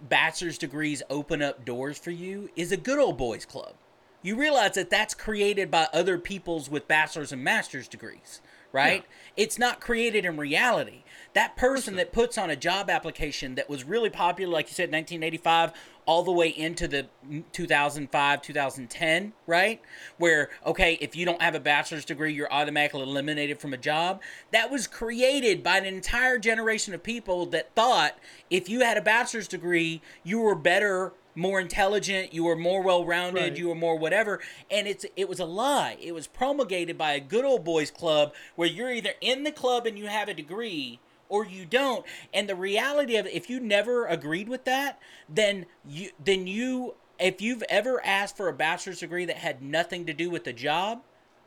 [0.00, 3.74] bachelor's degrees open up doors for you is a good old boys club.
[4.22, 8.40] You realize that that's created by other people's with bachelor's and master's degrees,
[8.72, 9.04] right?
[9.36, 11.04] It's not created in reality.
[11.38, 14.90] That person that puts on a job application that was really popular, like you said,
[14.90, 15.72] 1985,
[16.04, 17.06] all the way into the
[17.52, 19.80] 2005, 2010, right?
[20.16, 24.20] Where, okay, if you don't have a bachelor's degree, you're automatically eliminated from a job.
[24.50, 28.18] That was created by an entire generation of people that thought
[28.50, 33.40] if you had a bachelor's degree, you were better more intelligent, you were more well-rounded,
[33.40, 33.56] Right.
[33.56, 34.40] you were more whatever,
[34.72, 35.96] and it's it was a lie.
[36.00, 39.86] It was promulgated by a good old boys club where you're either in the club
[39.86, 40.98] and you have a degree
[41.28, 42.04] or you don't.
[42.32, 44.98] And the reality of it, if you never agreed with that,
[45.28, 50.06] then you then you if you've ever asked for a bachelor's degree that had nothing
[50.06, 51.02] to do with the job,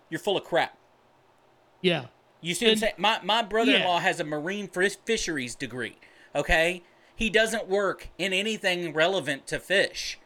[0.10, 0.78] you're full of crap.
[1.82, 2.08] Yeah.
[2.42, 2.94] You see what I'm And- saying?
[2.98, 5.98] My my brother-in-law has a marine fisheries degree.
[6.36, 6.84] Okay,
[7.16, 10.18] he doesn't work in anything relevant to fish.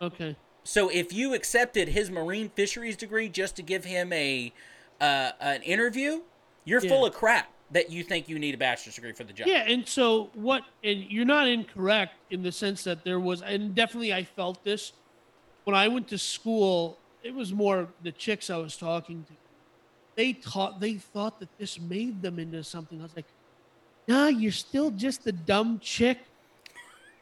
[0.00, 0.36] Okay.
[0.64, 4.52] So if you accepted his marine fisheries degree just to give him a
[5.00, 6.22] uh, an interview,
[6.64, 9.46] you're full of crap that you think you need a bachelor's degree for the job.
[9.46, 10.62] Yeah, and so what?
[10.84, 14.92] And you're not incorrect in the sense that there was, and definitely I felt this
[15.64, 16.98] when I went to school.
[17.22, 19.32] It was more the chicks I was talking to.
[20.16, 20.80] They taught.
[20.80, 23.00] They thought that this made them into something.
[23.00, 23.26] I was like,
[24.08, 26.18] Nah, you're still just a dumb chick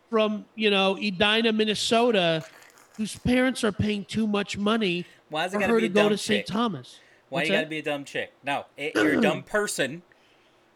[0.09, 2.45] from you know Edina, Minnesota,
[2.97, 6.09] whose parents are paying too much money Why is it for her be to go
[6.09, 6.47] to St.
[6.47, 6.99] Thomas.
[7.29, 8.33] Why What's you gotta be a dumb chick?
[8.45, 10.03] No, it, you're a dumb person,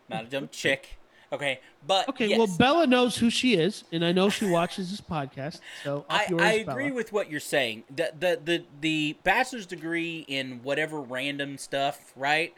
[0.09, 0.99] not a dumb chick.
[1.33, 4.91] Okay, but Okay, yes, well, Bella knows who she is, and I know she watches
[4.91, 5.59] this podcast.
[5.83, 6.95] So I, yours, I agree Bella.
[6.95, 7.85] with what you're saying.
[7.95, 12.55] The, the the the bachelor's degree in whatever random stuff, right?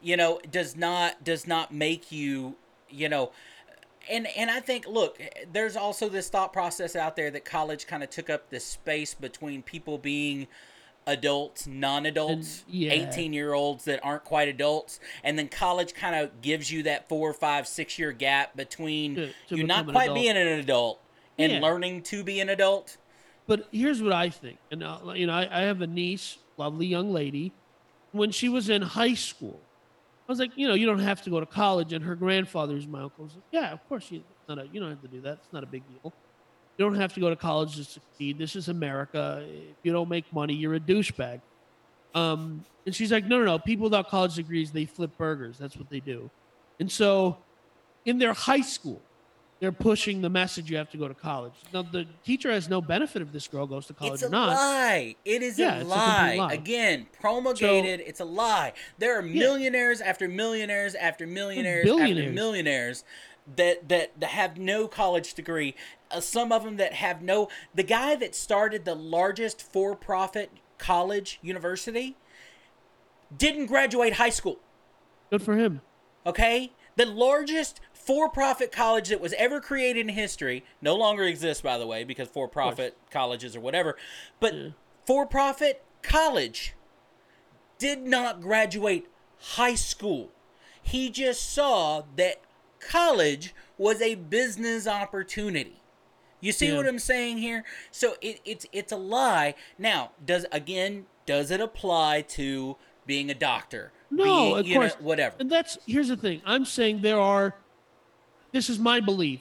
[0.00, 2.56] You know, does not does not make you,
[2.88, 3.32] you know,
[4.10, 5.20] and and I think look,
[5.52, 9.12] there's also this thought process out there that college kind of took up this space
[9.12, 10.46] between people being
[11.06, 12.92] adults, non-adults, And- yeah.
[12.92, 17.08] 18 year olds that aren't quite adults, and then college kind of gives you that
[17.08, 21.00] four, five, six year gap between To- to you not an quite being an adult
[21.38, 21.60] and Yeah.
[21.60, 22.96] learning to be an adult.
[23.46, 26.86] But here's what I think, and uh, you know, I, I have a niece, lovely
[26.86, 27.52] young lady.
[28.12, 29.60] When she was in high school,
[30.26, 32.86] I was like, you know, you don't have to go to college, and her grandfather's
[32.86, 33.24] my uncle.
[33.24, 34.22] Was like, yeah, of course you.
[34.48, 35.38] Not a, you don't have to do that.
[35.44, 36.12] It's not a big deal.
[36.76, 38.38] You don't have to go to college to succeed.
[38.38, 39.44] This is America.
[39.46, 41.40] If you don't make money, you're a douchebag.
[42.14, 43.58] Um, and she's like, no, no, no.
[43.58, 45.56] People without college degrees, they flip burgers.
[45.58, 46.30] That's what they do.
[46.80, 47.36] And so,
[48.04, 49.00] in their high school,
[49.60, 51.52] they're pushing the message you have to go to college.
[51.72, 54.30] Now, the teacher has no benefit if this girl goes to college It's or a
[54.30, 54.48] not.
[54.48, 55.14] lie.
[55.24, 56.34] It is Yeah, a, it's a lie.
[56.36, 56.52] lie.
[56.52, 58.00] Again, promulgated.
[58.00, 58.72] it's a lie.
[58.98, 63.04] There are millionaires after millionaires after millionaires after millionaires
[63.56, 65.74] that, that that have no college degree.
[66.10, 67.48] Uh, some of them that have no.
[67.74, 72.16] The guy that started the largest for-profit college university
[73.36, 74.58] didn't graduate high school.
[75.30, 75.80] Good for him.
[76.26, 76.72] Okay?
[76.96, 81.78] The largest for profit college that was ever created in history no longer exists, by
[81.78, 83.96] the way, because for profit colleges or whatever.
[84.40, 84.68] But Yeah.
[85.06, 86.74] for profit college
[87.78, 89.06] did not graduate
[89.56, 90.30] high school.
[90.82, 92.40] He just saw that
[92.88, 95.80] college was a business opportunity.
[96.40, 96.76] You see Yeah.
[96.76, 97.64] what I'm saying here?
[97.90, 99.54] So it, it's it's a lie.
[99.78, 102.76] Now, does again does it apply to
[103.06, 103.92] being a doctor?
[104.10, 104.94] No, being, of you know, course.
[105.00, 105.36] whatever.
[105.38, 106.42] And that's here's the thing.
[106.44, 107.54] I'm saying there are.
[108.52, 109.40] This is my belief.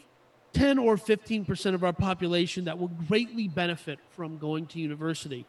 [0.53, 5.45] 10 or 15 percent of our population that will greatly benefit from going to university.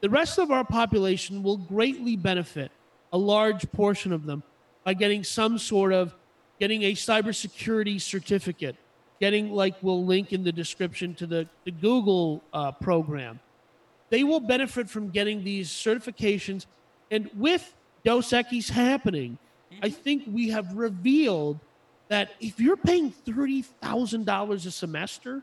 [0.00, 2.70] The rest of our population will greatly benefit,
[3.12, 4.42] a large portion of them,
[4.84, 6.14] by getting some sort of
[6.60, 8.76] getting a cybersecurity certificate,
[9.20, 13.40] getting like we'll link in the description to the, the Google uh, program.
[14.10, 16.66] They will benefit from getting these certifications.
[17.10, 19.38] And with Dos Equis happening,
[19.82, 21.58] I think we have revealed
[22.08, 25.42] that if you're paying thirty thousand dollars a semester,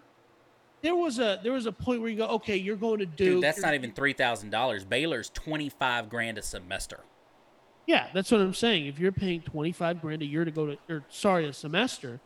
[0.82, 3.36] there was a there was a point where you go, okay, you're going to do
[3.36, 4.84] Dude, that's not even three thousand dollars.
[4.84, 7.02] Baylor's twenty five grand a semester.
[7.86, 8.88] Yeah, that's what I'm saying.
[8.88, 12.20] If you're paying 25 grand a year to go to, or sorry, a semester,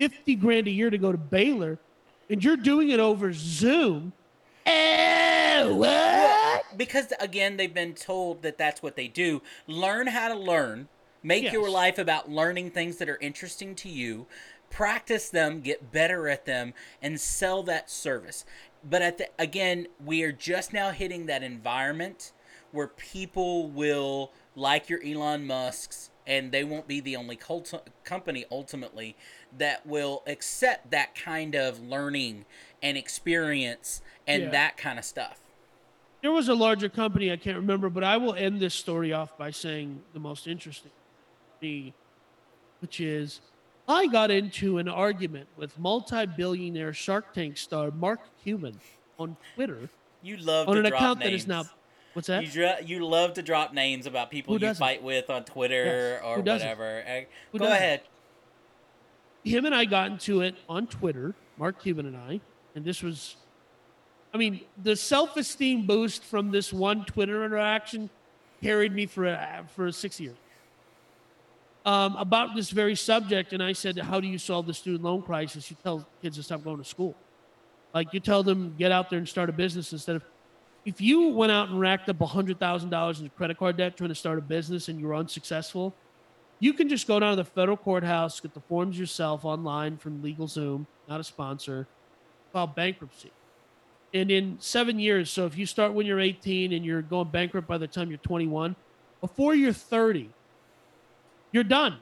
[0.00, 1.78] 50 grand a year to go to Baylor,
[2.30, 4.12] and you're doing it over Zoom.
[4.66, 6.64] Eh, what?
[6.76, 9.42] Because again, they've been told that that's what they do.
[9.66, 10.88] Learn how to learn.
[11.22, 14.26] Make your life about learning things that are interesting to you.
[14.68, 18.44] Practice them, get better at them, and sell that service.
[18.82, 22.32] But at the, again, we are just now hitting that environment
[22.72, 28.44] where people will, like your Elon Musk's, and they won't be the only cult- company
[28.50, 29.16] ultimately
[29.58, 32.44] that will accept that kind of learning
[32.82, 34.50] and experience and Yeah.
[34.50, 35.40] that kind of stuff.
[36.22, 39.36] There was a larger company I can't remember, but I will end this story off
[39.36, 40.90] by saying the most interesting
[41.60, 41.92] me,
[42.80, 43.40] which is
[43.86, 48.80] I got into an argument with multi-billionaire Shark Tank star Mark Cuban
[49.18, 49.90] on Twitter
[50.22, 51.30] You love on an account names.
[51.30, 51.64] that is now
[52.14, 52.54] what's that?
[52.54, 56.22] You, you love to drop names about people you fight with on Twitter Yes.
[56.24, 57.02] or whatever.
[57.06, 57.76] Eh, Who Go doesn't?
[57.76, 58.00] ahead.
[59.44, 62.40] him and I got into it on Twitter, Mark Cuban and I,
[62.74, 63.36] and this was,
[64.32, 68.08] I mean, the self-esteem boost from this one Twitter interaction
[68.62, 70.36] carried me for uh, for six years.
[71.86, 75.20] Um, about this very subject, and I said, "How do you solve the student loan
[75.20, 75.70] crisis?
[75.70, 77.14] You tell kids to stop going to school,
[77.92, 80.22] like you tell them get out there and start a business instead of."
[80.84, 84.10] If you went out and racked up hundred thousand dollars in credit card debt trying
[84.10, 85.94] to start a business and you were unsuccessful,
[86.60, 90.22] you can just go down to the federal courthouse, get the forms yourself online from
[90.22, 91.86] LegalZoom, not a sponsor,
[92.52, 93.32] file bankruptcy.
[94.12, 97.66] And in seven years, so if you start when you're 18 and you're going bankrupt
[97.66, 98.76] by the time you're 21,
[99.20, 100.30] before you're 30,
[101.50, 101.98] you're done,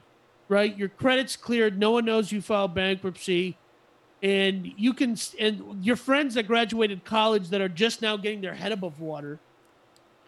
[0.47, 0.77] right?
[0.77, 1.79] Your credit's cleared.
[1.79, 3.57] No one knows you filed bankruptcy.
[4.23, 8.55] And you can, and your friends that graduated college that are just now getting their
[8.55, 9.37] head above water,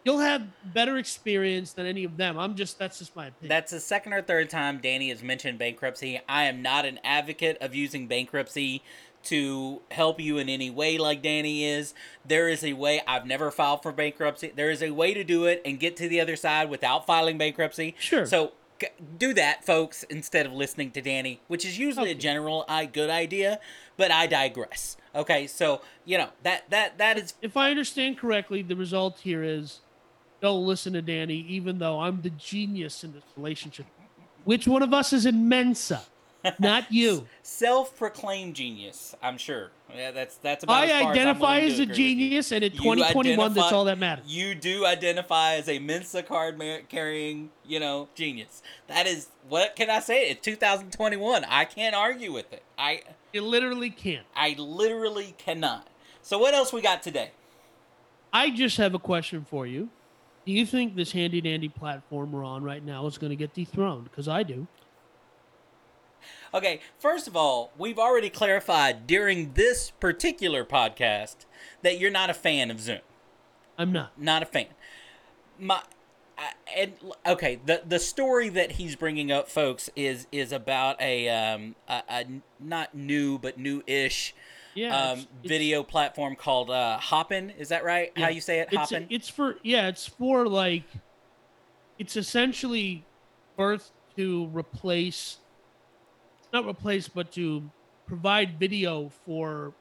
[0.04, 2.38] you'll have better experience than any of them.
[2.38, 3.50] I'm just, that's just my opinion.
[3.50, 6.20] That's the second or third time Danny has mentioned bankruptcy.
[6.28, 8.84] I am not an advocate of using bankruptcy
[9.24, 11.94] to help you in any way like Danny is.
[12.26, 14.52] There is a way, I've never filed for bankruptcy.
[14.54, 17.38] There is a way to do it and get to the other side without filing
[17.38, 17.96] bankruptcy.
[17.98, 18.26] Sure.
[18.26, 18.52] So
[19.18, 23.10] do that, folks, instead of listening to Danny, which is usually a general I good
[23.10, 23.60] idea,
[23.98, 24.98] but I digress.
[25.14, 29.44] Okay, so you know that that that is if I understand correctly, the result here
[29.44, 29.82] is
[30.42, 33.86] don't listen to Danny, even though I'm the genius in this relationship.
[34.44, 36.04] Which one of us is in Mensa?
[36.60, 37.28] Not you.
[37.42, 39.16] self-proclaimed genius.
[39.24, 39.72] I'm sure.
[39.96, 40.84] Yeah, that's that's about.
[40.84, 42.16] as I far identify as, as a agree with you.
[42.16, 44.26] genius, and in You 2021, that's all that matters.
[44.28, 48.62] You do identify as a Mensa card carrying, you know, genius.
[48.88, 50.30] That is what can I say?
[50.30, 51.46] It's 2021.
[51.46, 52.64] I can't argue with it.
[52.78, 53.02] I
[53.34, 54.26] You literally can't.
[54.36, 55.88] I literally cannot.
[56.22, 57.32] So what else we got today?
[58.34, 59.90] I just have a question for you.
[60.46, 63.54] Do you think this handy dandy platform we're on right now is going to get
[63.54, 64.04] dethroned?
[64.06, 64.68] Because I do.
[66.56, 71.36] Okay, first of all, we've already clarified during this particular podcast
[71.82, 73.02] that you're not a fan of Zoom.
[73.78, 74.18] I'm not.
[74.18, 74.68] not a fan.
[75.60, 75.82] My
[76.38, 76.94] I- and
[77.26, 82.04] okay, the the story that he's bringing up, folks, is is about a um a,
[82.10, 82.26] a
[82.60, 84.34] not new but new-ish
[84.76, 84.96] Yeah.
[84.96, 87.50] um it's- it's- video platform called uh Hopin.
[87.58, 88.12] Is that right?
[88.18, 88.70] How you say it?
[88.72, 89.08] it's, Hopin.
[89.10, 90.84] it's for yeah it's for like
[92.00, 93.04] it's essentially
[93.58, 95.38] birth to replace
[96.56, 97.70] not replace but to
[98.08, 99.74] provide video for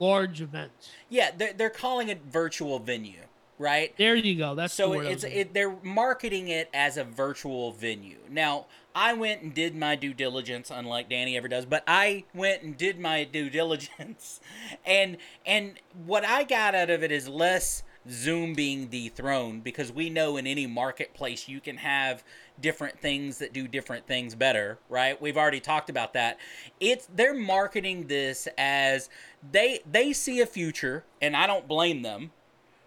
[0.00, 3.20] large events yeah, they're they're calling it virtual venue,
[3.58, 3.94] right?
[3.98, 8.18] there you go that's the so it's it, they're marketing it as a virtual venue.
[8.30, 11.66] Now, I went and did my due diligence, unlike Danny ever does.
[11.66, 14.40] But I went and did my due diligence,
[14.86, 15.74] and and
[16.06, 20.46] what I got out of it is less Zoom being dethroned because we know in
[20.46, 22.24] any marketplace you can have
[22.60, 25.20] different things that do different things better, right?
[25.20, 26.38] We've already talked about that.
[26.80, 29.08] It's they're marketing this as
[29.50, 32.32] they they see a future, and I don't blame them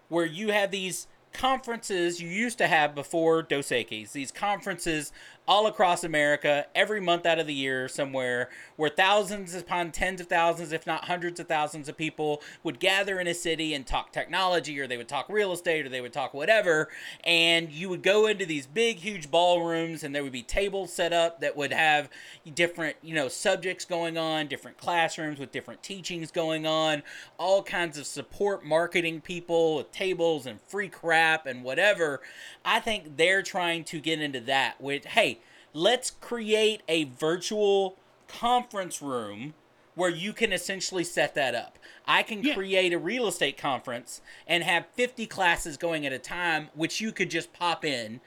[0.08, 5.12] where you have these conferences you used to have before Dos Equis, these conferences
[5.48, 10.26] all across America every month out of the year somewhere where thousands upon tens of
[10.26, 14.12] thousands, if not hundreds of thousands of people would gather in a city and talk
[14.12, 16.88] technology or they would talk real estate or they would talk whatever.
[17.24, 21.12] And you would go into these big, huge ballrooms and there would be tables set
[21.12, 22.10] up that would have
[22.54, 27.02] different, you know, subjects going on, different classrooms with different teachings going on,
[27.38, 32.20] all kinds of support marketing people with tables and free crap and whatever.
[32.64, 35.35] I think they're trying to get into that with, hey,
[35.76, 37.96] let's create a virtual
[38.28, 39.52] conference room
[39.94, 41.78] where you can essentially set that up.
[42.06, 42.54] I can Yeah.
[42.54, 47.12] create a real estate conference and have 50 classes going at a time, which you
[47.12, 48.20] could just pop in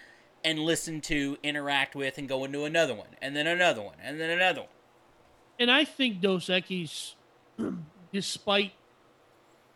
[0.43, 4.19] and listen to, interact with, and go into another one, and then another one, and
[4.19, 4.69] then another one.
[5.59, 7.15] and I think Dos Equis
[8.13, 8.71] despite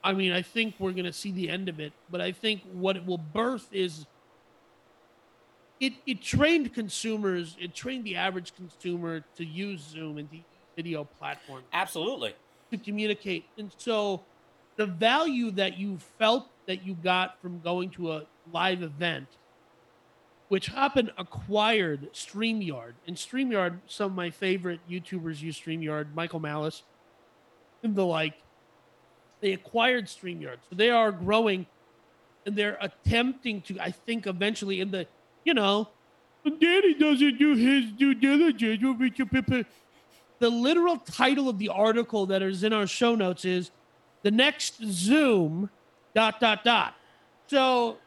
[0.04, 2.62] I mean I think we're going to see the end of it but I think
[2.72, 4.06] what it will birth is
[5.80, 10.42] it it trained consumers it trained the average consumer to use Zoom and the
[10.76, 12.34] video platform Absolutely.
[12.72, 13.46] to communicate.
[13.58, 14.24] And so
[14.76, 19.28] the value that you felt that you got from going to a live event
[20.54, 22.94] which Hopin acquired StreamYard.
[23.08, 26.84] And StreamYard, some of my favorite YouTubers use StreamYard, Michael Malice
[27.82, 28.36] and the like.
[29.42, 30.58] They acquired StreamYard.
[30.70, 31.66] So they are growing
[32.46, 35.08] and they're attempting to, I think, eventually in the,
[35.46, 35.90] you know,
[36.44, 38.82] Daddy doesn't do his due diligence.
[40.40, 43.72] The literal title of the article that is in our show notes is
[44.24, 45.70] the next Zoom
[46.14, 46.96] dot dot dot.
[47.48, 47.98] So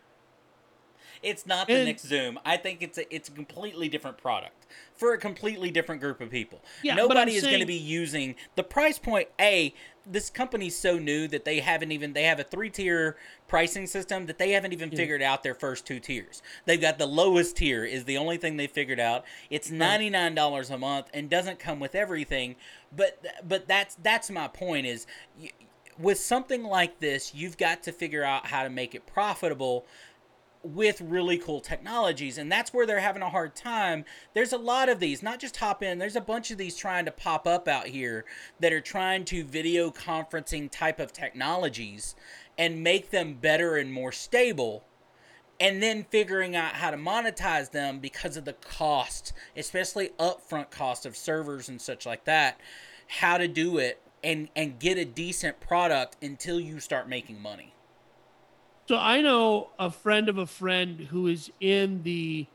[1.27, 2.39] it's not the And- next Zoom.
[2.45, 6.31] I think it's a it's a completely different product for a completely different group of
[6.31, 6.63] people.
[6.83, 9.29] Yeah, Nobody is going to be using the price point.
[9.41, 9.75] A
[10.09, 13.17] this company's so new that they haven't even they have a three tier
[13.49, 16.43] pricing system that they haven't even figured out their first two tiers.
[16.65, 19.25] They've got the lowest tier is the only thing they figured out.
[19.51, 22.55] It's ninety nine dollars a month and doesn't come with everything.
[22.95, 25.07] But but that's that's my point is.
[25.39, 25.51] y
[25.99, 29.87] with something like this, you've got to figure out how to make it profitable
[30.67, 34.05] with really cool technologies and that's where they're having a hard time.
[34.35, 37.11] There's a lot of these not just Hopin there's a bunch of these trying to
[37.11, 38.25] pop up out here
[38.61, 42.15] that are trying to video conferencing type of technologies
[42.59, 44.85] and make them better and more stable
[45.59, 51.07] and then figuring out how to monetize them because of the cost especially upfront cost
[51.07, 52.61] of servers and such like that
[53.09, 57.73] how to do it and and get a decent product until you start making money
[58.89, 62.47] So I know a friend of a friend who is in the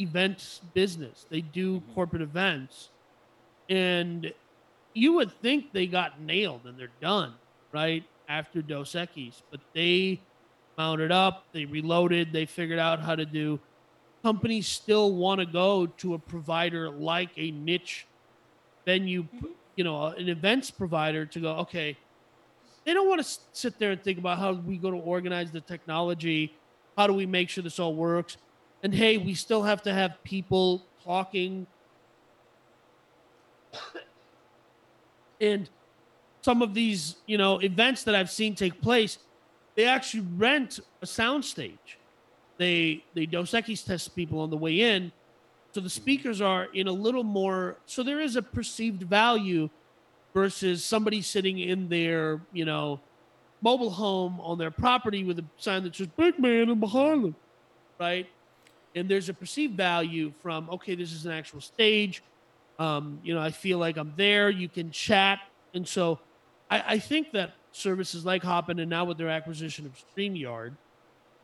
[0.00, 1.26] events business.
[1.28, 1.94] They do mm-hmm.
[1.94, 2.90] corporate events.
[3.68, 4.32] And
[4.94, 7.34] you would think they got nailed and they're done,
[7.72, 8.04] right?
[8.28, 9.42] After Dos Equis.
[9.50, 10.20] But they
[10.76, 13.58] mounted up, they reloaded, they figured out how to do.
[14.22, 18.06] Companies still want to go to a provider like a niche
[18.86, 19.46] venue, mm-hmm.
[19.74, 21.96] you know, an events provider to go, okay,
[22.88, 25.60] they don't want to sit there and think about how we go to organize the
[25.60, 26.54] technology
[26.96, 28.38] how do we make sure this all works
[28.82, 31.66] and hey we still have to have people talking.
[35.40, 35.68] And
[36.40, 39.18] some of these you know events that i've seen take place
[39.76, 41.96] they actually rent a soundstage.
[42.56, 45.12] They they dos Equis test people on the way in.
[45.72, 46.02] So the hmm.
[46.02, 49.68] speakers are in a little more so there is a perceived value
[50.34, 53.00] versus somebody sitting in their, you know,
[53.62, 57.34] mobile home on their property with a sign that says "Big Man in behind them,"
[57.98, 58.26] right?
[58.94, 62.22] And there's a perceived value from okay, this is an actual stage.
[62.78, 64.50] Um, you know, I feel like I'm there.
[64.50, 65.40] You can chat,
[65.74, 66.18] and so
[66.70, 70.72] I, I think that services like Hopin and now with their acquisition of StreamYard,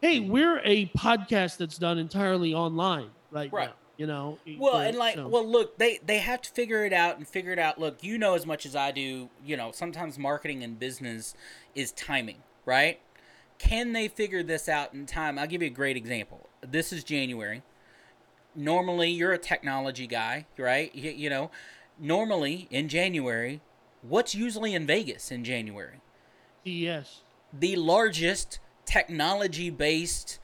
[0.01, 3.69] hey, we're a podcast that's done entirely online right, Right.
[3.69, 3.75] now.
[3.97, 7.17] You know, Well, and like, So- well, look, they they have to figure it out
[7.17, 7.79] and figure it out.
[7.79, 9.29] Look, you know as much as I do.
[9.45, 11.35] You know, sometimes marketing and business
[11.77, 13.01] is timing, right?
[13.59, 15.39] Can they figure this out in time?
[15.39, 16.49] I'll give you a great example.
[16.61, 17.63] This is January.
[18.57, 20.93] Normally, you're a technology guy, right?
[20.95, 21.51] You, you know,
[21.99, 23.61] normally in January,
[24.03, 26.01] what's usually in Vegas in January?
[26.65, 27.21] yes,
[27.53, 30.39] the largest technology-based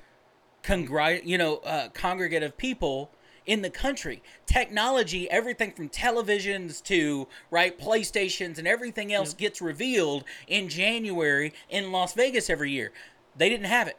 [0.63, 3.11] congr- you know uh, congregate of people
[3.51, 10.25] in the country technology everything from televisions to right playstations and everything else gets revealed
[10.47, 12.93] in january in las vegas every year
[13.37, 13.97] they didn't have it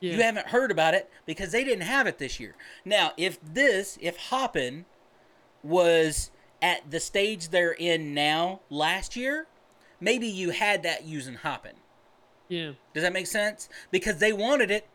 [0.00, 0.14] yeah.
[0.14, 2.54] you haven't heard about it because they didn't have it this year.
[2.84, 4.84] Now, if this, if Hopin
[5.62, 6.30] was
[6.62, 9.46] at the stage they're in now last year,
[10.00, 11.76] maybe you had that using Hopin.
[12.48, 12.72] yeah.
[12.94, 13.68] Does that make sense?
[13.90, 14.88] Because they wanted it.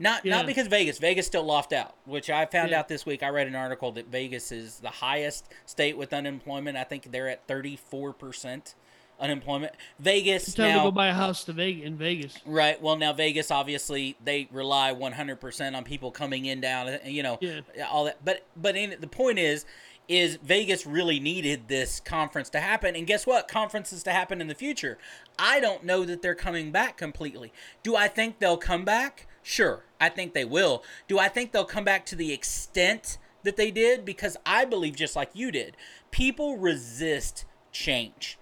[0.00, 0.36] Not Yeah.
[0.38, 0.98] not because Vegas.
[0.98, 2.80] Vegas still loft out, which I found Yeah.
[2.80, 3.22] out this week.
[3.22, 6.76] I read an article that Vegas is the highest state with unemployment.
[6.78, 8.74] I think they're at 34%
[9.20, 9.74] unemployment.
[9.98, 12.38] Vegas It's time now to go buy a house to Vegas in Vegas.
[12.46, 12.80] Right.
[12.80, 17.60] Well, now Vegas obviously they rely 100% on people coming in down, you know, Yeah.
[17.90, 18.24] all that.
[18.24, 19.66] But but in, the point is
[20.08, 23.46] is Vegas really needed this conference to happen and guess what?
[23.46, 24.98] Conferences to happen in the future.
[25.38, 27.52] I don't know that they're coming back completely.
[27.84, 29.26] Do I think they'll come back?
[29.42, 29.84] Sure.
[30.00, 30.82] I think they will.
[31.06, 34.96] Do I think they'll come back to the extent that they did because I believe
[34.96, 35.76] just like you did.
[36.10, 38.38] People resist change.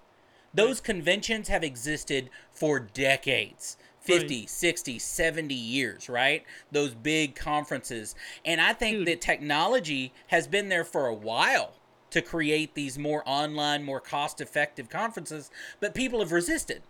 [0.53, 6.43] Those conventions have existed for decades 50, 60, 70 years, right?
[6.71, 8.15] Those big conferences.
[8.43, 9.07] And I think Dude.
[9.07, 11.73] that technology has been there for a while
[12.09, 16.81] to create these more online, more cost effective conferences, but people have resisted,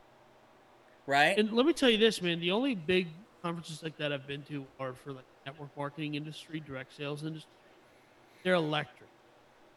[1.05, 1.37] right?
[1.37, 2.39] And let me tell you this, man.
[2.39, 3.07] The only big
[3.41, 7.49] conferences like that I've been to are for like network marketing industry, direct sales industry.
[8.43, 9.09] They're electric.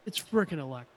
[0.06, 0.88] It's freaking electric.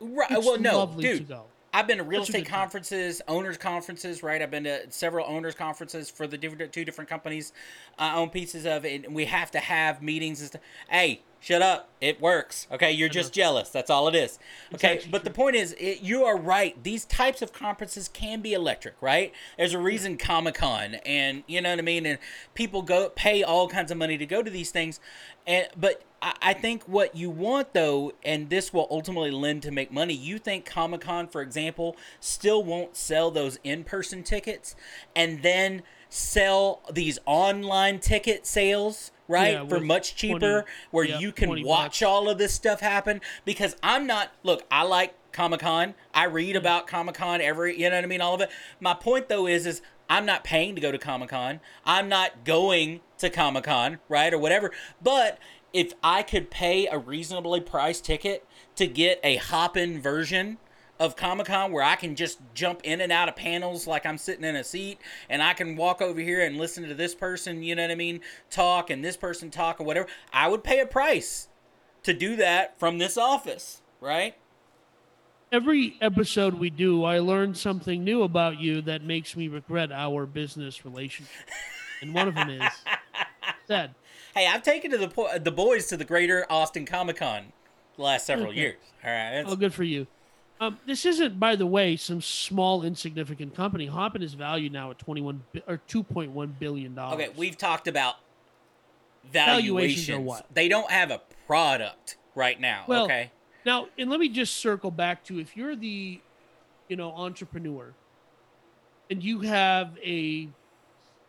[0.00, 0.30] right.
[0.30, 1.28] It's Well, no, lovely to dude.
[1.74, 4.40] I've been to real estate conferences, owners conferences, right?
[4.40, 7.52] I've been to several owners conferences for the different two different companies
[7.98, 9.04] I own pieces of, it.
[9.04, 10.62] and we have to have meetings and stuff.
[10.88, 11.88] Hey, shut up!
[12.00, 12.68] It works.
[12.70, 13.70] Okay, you're just jealous.
[13.70, 14.38] That's all it is.
[14.72, 16.80] Okay, but the point is, it, you are right.
[16.80, 19.32] These types of conferences can be electric, right?
[19.58, 22.20] There's a reason Comic Con, and you know what I mean, and
[22.54, 25.00] people go pay all kinds of money to go to these things,
[25.44, 29.70] and but I, I think what you want though, and this will ultimately lend to
[29.70, 30.14] make money.
[30.14, 34.74] You think Comic Con, for example, still won't sell those in-person tickets,
[35.14, 41.20] and then sell these online ticket sales, right, Yeah, for much 20 cheaper, where yep,
[41.20, 42.02] you can watch bucks.
[42.02, 43.20] all of this stuff happen.
[43.44, 44.32] Because I'm not.
[44.42, 45.94] Look, I like Comic Con.
[46.14, 47.78] I read about Comic Con every.
[47.78, 48.20] You know what I mean?
[48.22, 48.50] All of it.
[48.80, 51.60] My point though is, is I'm not paying to go to Comic Con.
[51.84, 54.70] I'm not going to Comic Con, right, or whatever.
[55.02, 55.38] But
[55.74, 58.46] if I could pay a reasonably priced ticket
[58.76, 60.58] to get a Hopin version
[61.00, 64.16] of Comic Con where I can just jump in and out of panels like I'm
[64.16, 64.98] sitting in a seat
[65.28, 67.96] and I can walk over here and listen to this person, you know what I
[67.96, 68.20] mean,
[68.50, 71.48] talk and this person talk or whatever, I would pay a price
[72.04, 74.36] to do that from this office, right?
[75.50, 80.24] Every episode we do, I learn something new about you that makes me regret our
[80.24, 81.34] business relationship.
[82.00, 82.72] And one of them is
[83.66, 83.94] said,
[84.34, 87.52] Hey, I've taken to the po- the boys to the Greater Austin Comic Con
[87.96, 88.58] the last several Okay.
[88.60, 88.76] years.
[89.04, 90.06] All right, that's- "Oh, good for you."
[90.60, 93.86] Um, this isn't, by the way, some small insignificant company.
[93.86, 97.20] Hopin is valued now at twenty-one bi- or two point one billion dollars.
[97.20, 98.16] Okay, we've talked about
[99.24, 100.26] Valuations valuations.
[100.26, 100.46] what?
[100.54, 102.84] They don't have a product right now.
[102.86, 103.30] Well, okay.
[103.64, 106.20] Now, and let me just circle back to if you're the,
[106.88, 107.94] you know, entrepreneur,
[109.10, 110.48] and you have a,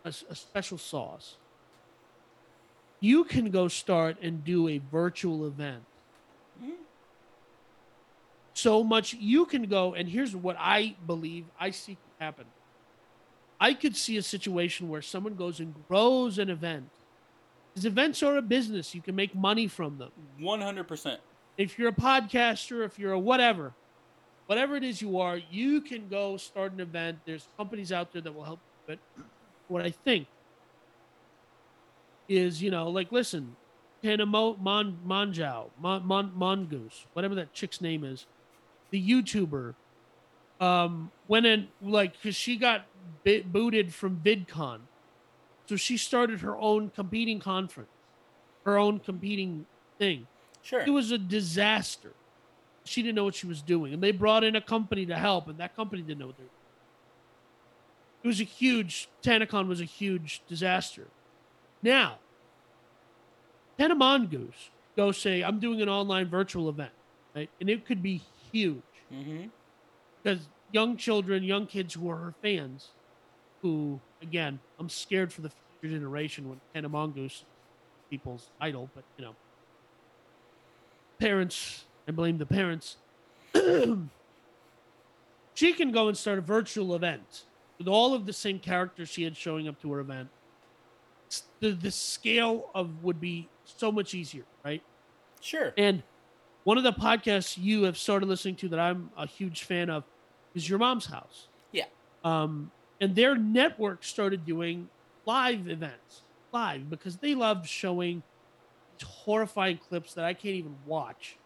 [0.03, 1.37] a special sauce,
[3.05, 5.83] you can go start and do a virtual event.
[6.61, 6.71] Mm-hmm.
[8.53, 12.45] So much you can go, and here's what I believe I see happen.
[13.59, 16.89] I could see a situation where someone goes and grows an event.
[17.73, 18.95] These events are a business.
[18.95, 21.19] You can make money from them One hundred percent.
[21.57, 23.73] if you're a podcaster, if you're a whatever,
[24.47, 27.19] whatever it is you are, you can go start an event.
[27.25, 28.59] There's companies out there that will help.
[28.87, 28.99] But
[29.67, 30.27] what I think
[32.27, 33.55] is, you know, like listen,
[34.03, 38.25] Hannah Mo, Mon Monjao, Mon, Mon Mongoose, whatever that chick's name is,
[38.91, 39.73] the YouTuber,
[40.59, 42.85] um, went in like because she got
[43.23, 44.79] bit, booted from VidCon,
[45.67, 47.89] so she started her own competing conference,
[48.65, 49.65] her own competing
[49.97, 50.27] thing
[50.61, 50.81] Sure.
[50.81, 52.11] it was a disaster.
[52.85, 55.47] She didn't know what she was doing, and they brought in a company to help,
[55.47, 56.49] and that company didn't know what they were.
[56.49, 56.51] doing.
[58.23, 61.07] It was a huge Tanacon was a huge disaster.
[61.81, 62.17] Now,
[63.77, 66.93] Tana Mongoose go say, "I'm doing an online virtual event,"
[67.35, 67.49] right?
[67.59, 68.21] And it could be
[68.51, 68.81] huge
[69.13, 69.47] mm-hmm.
[70.21, 72.89] because young children, young kids who are her fans,
[73.61, 77.43] who again, I'm scared for the future generation when Tana Mongoose,
[78.09, 79.35] people's idol, but you know,
[81.19, 82.97] parents, I blame the parents.
[85.53, 87.43] she can go and start a virtual event
[87.77, 90.29] with all of the same characters she had showing up to her event.
[91.59, 94.81] The the scale of would be so much easier, right?
[95.41, 95.73] Sure.
[95.77, 96.03] And
[96.63, 100.03] one of the podcasts you have started listening to that I'm a huge fan of
[100.55, 101.47] is Your Mom's House.
[101.71, 101.85] Yeah.
[102.23, 102.71] Um,
[103.01, 104.89] and their network started doing
[105.25, 106.21] live events,
[106.51, 108.23] live, because they love showing
[109.03, 111.37] horrifying clips that I can't even watch.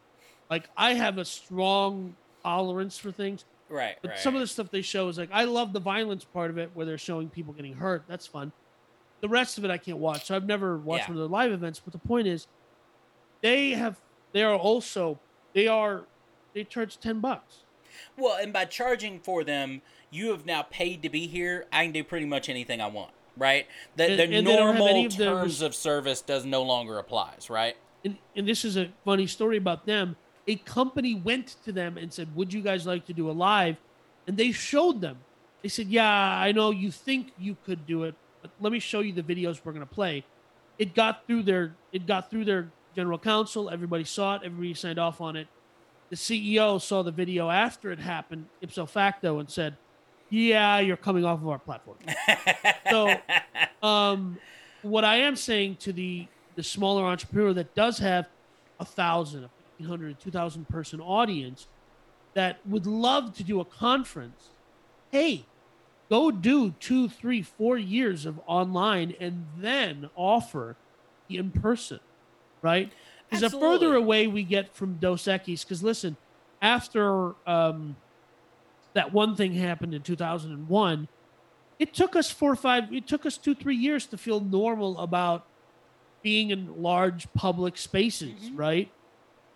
[0.49, 3.97] Like, I have a strong tolerance for things, Right.
[4.01, 4.19] but right.
[4.19, 6.71] some of the stuff they show is like, I love the violence part of it
[6.73, 8.03] where they're showing people getting hurt.
[8.07, 8.51] That's fun.
[9.21, 10.25] The rest of it I can't watch.
[10.25, 11.13] So I've never watched Yeah.
[11.15, 11.79] one of their live events.
[11.83, 12.47] But the point is,
[13.41, 13.99] they have,
[14.31, 15.19] they are also,
[15.53, 16.03] they are,
[16.53, 17.63] they charge 10 bucks.
[18.17, 19.81] Well, and by charging for them,
[20.11, 21.65] you have now paid to be here.
[21.71, 23.67] I can do pretty much anything I want, right?
[23.95, 26.45] The, And- the and they don't have normal of the terms res- of service does
[26.45, 27.75] no longer applies, right?
[28.05, 30.15] and, and this is a funny story about them.
[30.47, 33.75] A company went to them and said, "Would you guys like to do a live?"
[34.25, 35.17] And they showed them.
[35.61, 38.15] They said, "Yeah, I know you think you could do it,
[38.59, 40.23] let me show you the videos we're going to play."
[40.77, 43.69] It got through their it got through their general counsel.
[43.69, 44.41] Everybody saw it.
[44.43, 45.47] Everybody signed off on it.
[46.09, 49.77] The CEO saw the video after it happened, ipso facto, and said,
[50.29, 51.97] "Yeah, you're coming off of our platform."
[52.89, 53.15] so
[53.83, 54.37] um,
[54.81, 58.27] what I am saying to the the smaller entrepreneur that does have
[58.79, 59.49] a thousand,
[59.79, 61.67] a hundred, two thousand person audience
[62.33, 64.49] that would love to do a conference,
[65.11, 65.45] hey,
[66.09, 70.75] go do two, three, four years of online and then offer
[71.27, 71.99] the in person,
[72.61, 72.91] right?
[73.29, 76.17] Because the further away we get from Dos Equis, because listen,
[76.61, 77.95] after um,
[78.93, 81.07] that one thing happened in 2001,
[81.77, 84.97] it took us four or five, it took us two, three years to feel normal
[84.99, 85.45] about
[86.23, 88.57] being in large public spaces, Mhm.
[88.57, 88.91] right?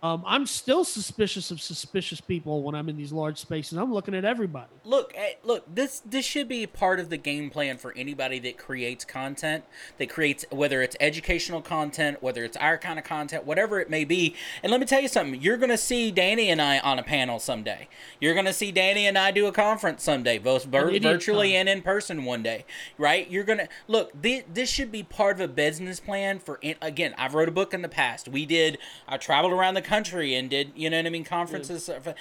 [0.04, 3.78] Um, I'm still suspicious of suspicious people when I'm in these large spaces.
[3.78, 4.68] I'm looking at everybody.
[4.84, 5.64] Look, eh, look.
[5.74, 9.64] This this should be part of the game plan for anybody that creates content.
[9.96, 14.04] That creates whether it's educational content, whether it's our kind of content, whatever it may
[14.04, 14.34] be.
[14.62, 15.40] And let me tell you something.
[15.40, 17.88] You're gonna see Danny and I on a panel someday.
[18.20, 21.60] You're gonna see Danny and I do a conference someday, both vir- virtually con.
[21.60, 22.66] and in person one day.
[22.98, 23.30] Right?
[23.30, 24.10] You're gonna look.
[24.20, 26.60] This, this should be part of a business plan for.
[26.82, 28.28] Again, I've wrote a book in the past.
[28.28, 28.76] We did.
[29.08, 29.93] I traveled around the country
[30.34, 31.88] and did you know what I mean conferences.
[31.88, 32.14] Uh,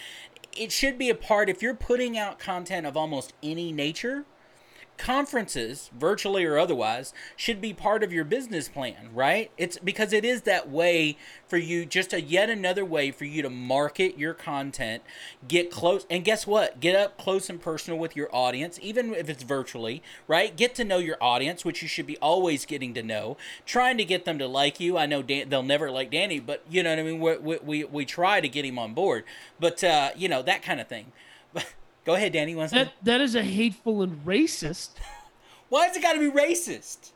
[0.55, 4.25] it should be a part if you're putting out content of almost any nature.
[4.97, 9.51] Conferences, virtually or otherwise, should be part of your business plan, right?
[9.57, 11.17] It's because it is that way
[11.47, 15.03] for you, just a yet another way for you to market your content,
[15.47, 16.79] get close, and guess what?
[16.79, 20.55] Get up close and personal with your audience, even if it's virtually, right?
[20.55, 24.05] Get to know your audience, which you should be always getting to know, trying to
[24.05, 24.97] get them to like you.
[24.97, 27.19] I know Dan, they'll never like Danny, but you know what I mean.
[27.19, 29.23] We we, we, try to get him on board,
[29.59, 31.11] but uh, you know that kind of thing.
[32.05, 32.55] Go ahead, Danny.
[32.55, 34.89] Once That that is a hateful and racist.
[35.69, 37.11] why has it got to be racist?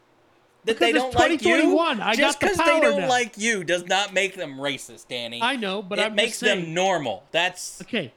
[0.66, 1.38] That Because they don't like you.
[1.38, 2.02] 2021.
[2.02, 3.10] I Just because the they don't now.
[3.10, 5.42] like you does not make them racist, Danny.
[5.42, 7.24] I know, but it I'm makes saying, them normal.
[7.32, 8.14] That's Okay.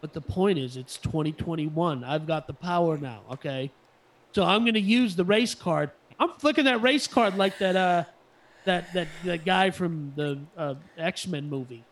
[0.00, 2.04] But the point is, it's 2021.
[2.04, 3.20] I've got the power now.
[3.32, 3.70] Okay.
[4.32, 5.92] So I'm going to use the race card.
[6.20, 8.04] I'm flicking that race card like that, uh,
[8.64, 11.84] that, that, that guy from the uh, X Men movie.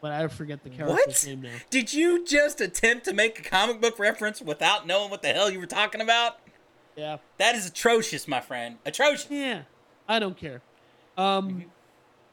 [0.00, 1.26] But I forget the character's what?
[1.26, 1.56] name now.
[1.70, 5.50] Did you just attempt to make a comic book reference without knowing what the hell
[5.50, 6.38] you were talking about?
[6.96, 7.18] Yeah.
[7.38, 8.76] That is atrocious, my friend.
[8.86, 9.26] Atrocious.
[9.30, 9.62] Yeah.
[10.08, 10.62] I don't care.
[11.16, 11.68] Um, Mm-hmm.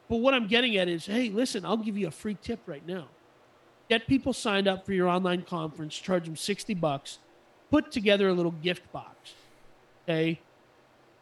[0.08, 2.86] But what I'm getting at is hey, listen, I'll give you a free tip right
[2.86, 3.08] now.
[3.88, 7.18] Get people signed up for your online conference, charge them 60 bucks,
[7.70, 9.34] put together a little gift box.
[10.04, 10.40] Okay.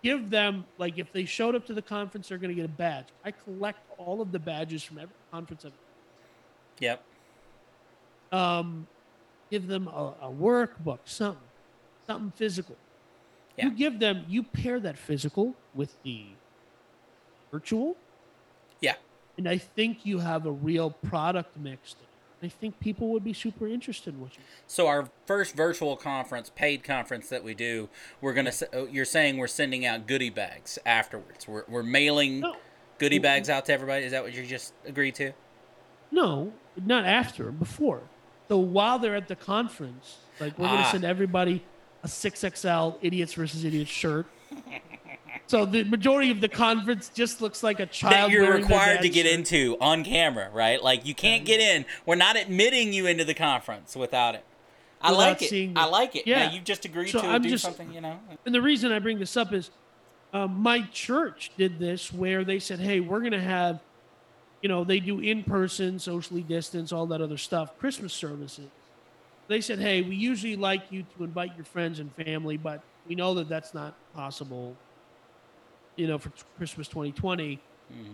[0.03, 2.69] Give them, like, if they showed up to the conference, they're going to get a
[2.69, 3.07] badge.
[3.25, 5.73] I collect all of the badges from every conference I've
[6.81, 7.03] Yep.
[8.33, 8.87] um,
[9.51, 11.41] give them a, a workbook, something,
[12.07, 12.77] something physical.
[13.57, 13.67] Yeah.
[13.67, 16.27] You give them, you pair that physical with the
[17.53, 17.97] virtual,
[18.81, 18.95] Yeah.
[19.39, 21.95] and I think you have a real product mix.
[22.43, 24.43] I think people would be super interested in what you.
[24.67, 27.89] So our first virtual conference, paid conference that we do,
[28.21, 28.53] we're gonna.
[28.75, 31.49] oh, You're saying we're sending out goodie bags afterwards.
[31.49, 32.57] We're we're mailing No,
[32.99, 34.05] goodie bags out to everybody.
[34.05, 35.33] Is that what you just agreed to?
[36.15, 36.53] No,
[36.85, 38.03] not after, before.
[38.49, 40.77] So while they're at the conference, like we're Ah.
[40.77, 41.63] gonna send everybody
[42.03, 44.27] a six XL Idiots versus Idiots shirt.
[45.47, 48.71] So the majority of the conference just looks like a child that you're wearing their
[48.71, 49.35] required to dad's get shirt.
[49.35, 50.83] into on camera, right?
[50.83, 51.85] Like you can't get in.
[52.07, 54.45] We're not admitting you into the conference without it.
[55.03, 55.51] I Without like it.
[55.51, 56.27] seeing I like it.
[56.27, 56.45] Yeah.
[56.45, 58.19] Yeah, you've just agreed So to I'm do just- something, you know.
[58.47, 59.71] And the reason I bring this up is
[60.33, 63.81] um, my church did this where they said, hey, we're going to have,
[64.65, 68.65] you know, they do in person, socially distance, all that other stuff, Christmas services.
[69.47, 73.15] They said, hey, we usually like you to invite your friends and family, but we
[73.15, 74.75] know that that's not possible,
[75.97, 77.61] you know, for t- Christmas 2020.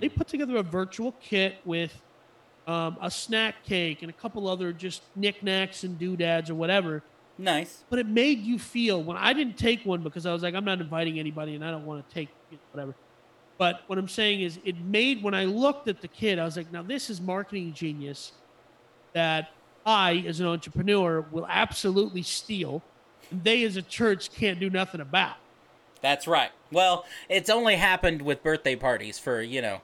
[0.00, 1.94] They put together a virtual kit with
[2.66, 7.04] um, a snack cake and a couple other just knickknacks and doodads or whatever
[7.38, 7.84] Nice.
[7.88, 10.64] but it made you feel when I didn't take one because I was like, I'm
[10.64, 12.94] not inviting anybody and I don't want to take you know, whatever.
[13.60, 16.56] But what I'm saying is, it made when I looked at the kid, I was
[16.56, 18.32] like, now this is marketing genius
[19.12, 19.50] that
[19.84, 22.82] I, as an entrepreneur, will absolutely steal.
[23.30, 25.36] And they, as a church, can't do nothing about.
[26.00, 26.50] That's right.
[26.72, 29.82] Well, it's only happened with birthday parties for you know,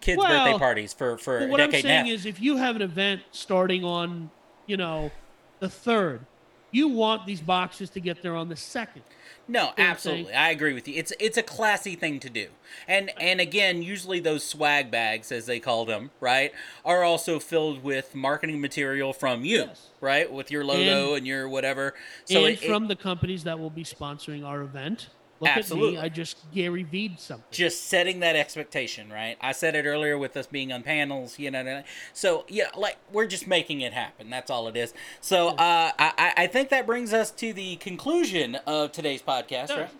[0.00, 2.14] kids' Well, birthday parties for for what I'm decade saying half.
[2.14, 4.28] is, if you have an event starting on,
[4.66, 5.12] you know,
[5.60, 6.26] the third,
[6.72, 9.02] you want these boxes to get there on the second.
[9.48, 10.32] No, absolutely.
[10.34, 10.94] I agree with you.
[10.94, 12.48] It's it's a classy thing to do.
[12.88, 16.52] And and again, usually those swag bags as they call them, right,
[16.84, 19.88] are also filled with marketing material from you, Yes.
[20.00, 20.32] right?
[20.32, 21.94] With your logo and, And- your whatever.
[22.24, 25.08] So and it, it- from the companies that will be sponsoring our event.
[25.42, 25.96] Look Absolutely.
[25.96, 26.06] at me.
[26.06, 27.44] I just Gary V'd something.
[27.50, 29.36] just setting that expectation, right?
[29.40, 31.82] I said it earlier with us being on panels, you know.
[32.12, 34.30] So yeah, like we're just making it happen.
[34.30, 34.94] That's all it is.
[35.20, 35.56] So uh,
[35.98, 39.90] I I- I think that brings us to the conclusion of today's podcast, right?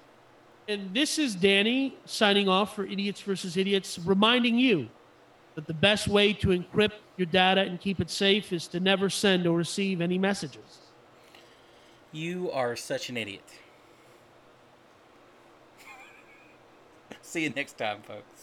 [0.68, 4.88] And this is Danny signing off for Idiots versus Idiots, reminding you
[5.56, 9.10] that the best way to encrypt your data and keep it safe is to never
[9.10, 10.78] send or receive any messages.
[12.12, 13.42] You are such an idiot.
[17.32, 18.41] See you next time, folks.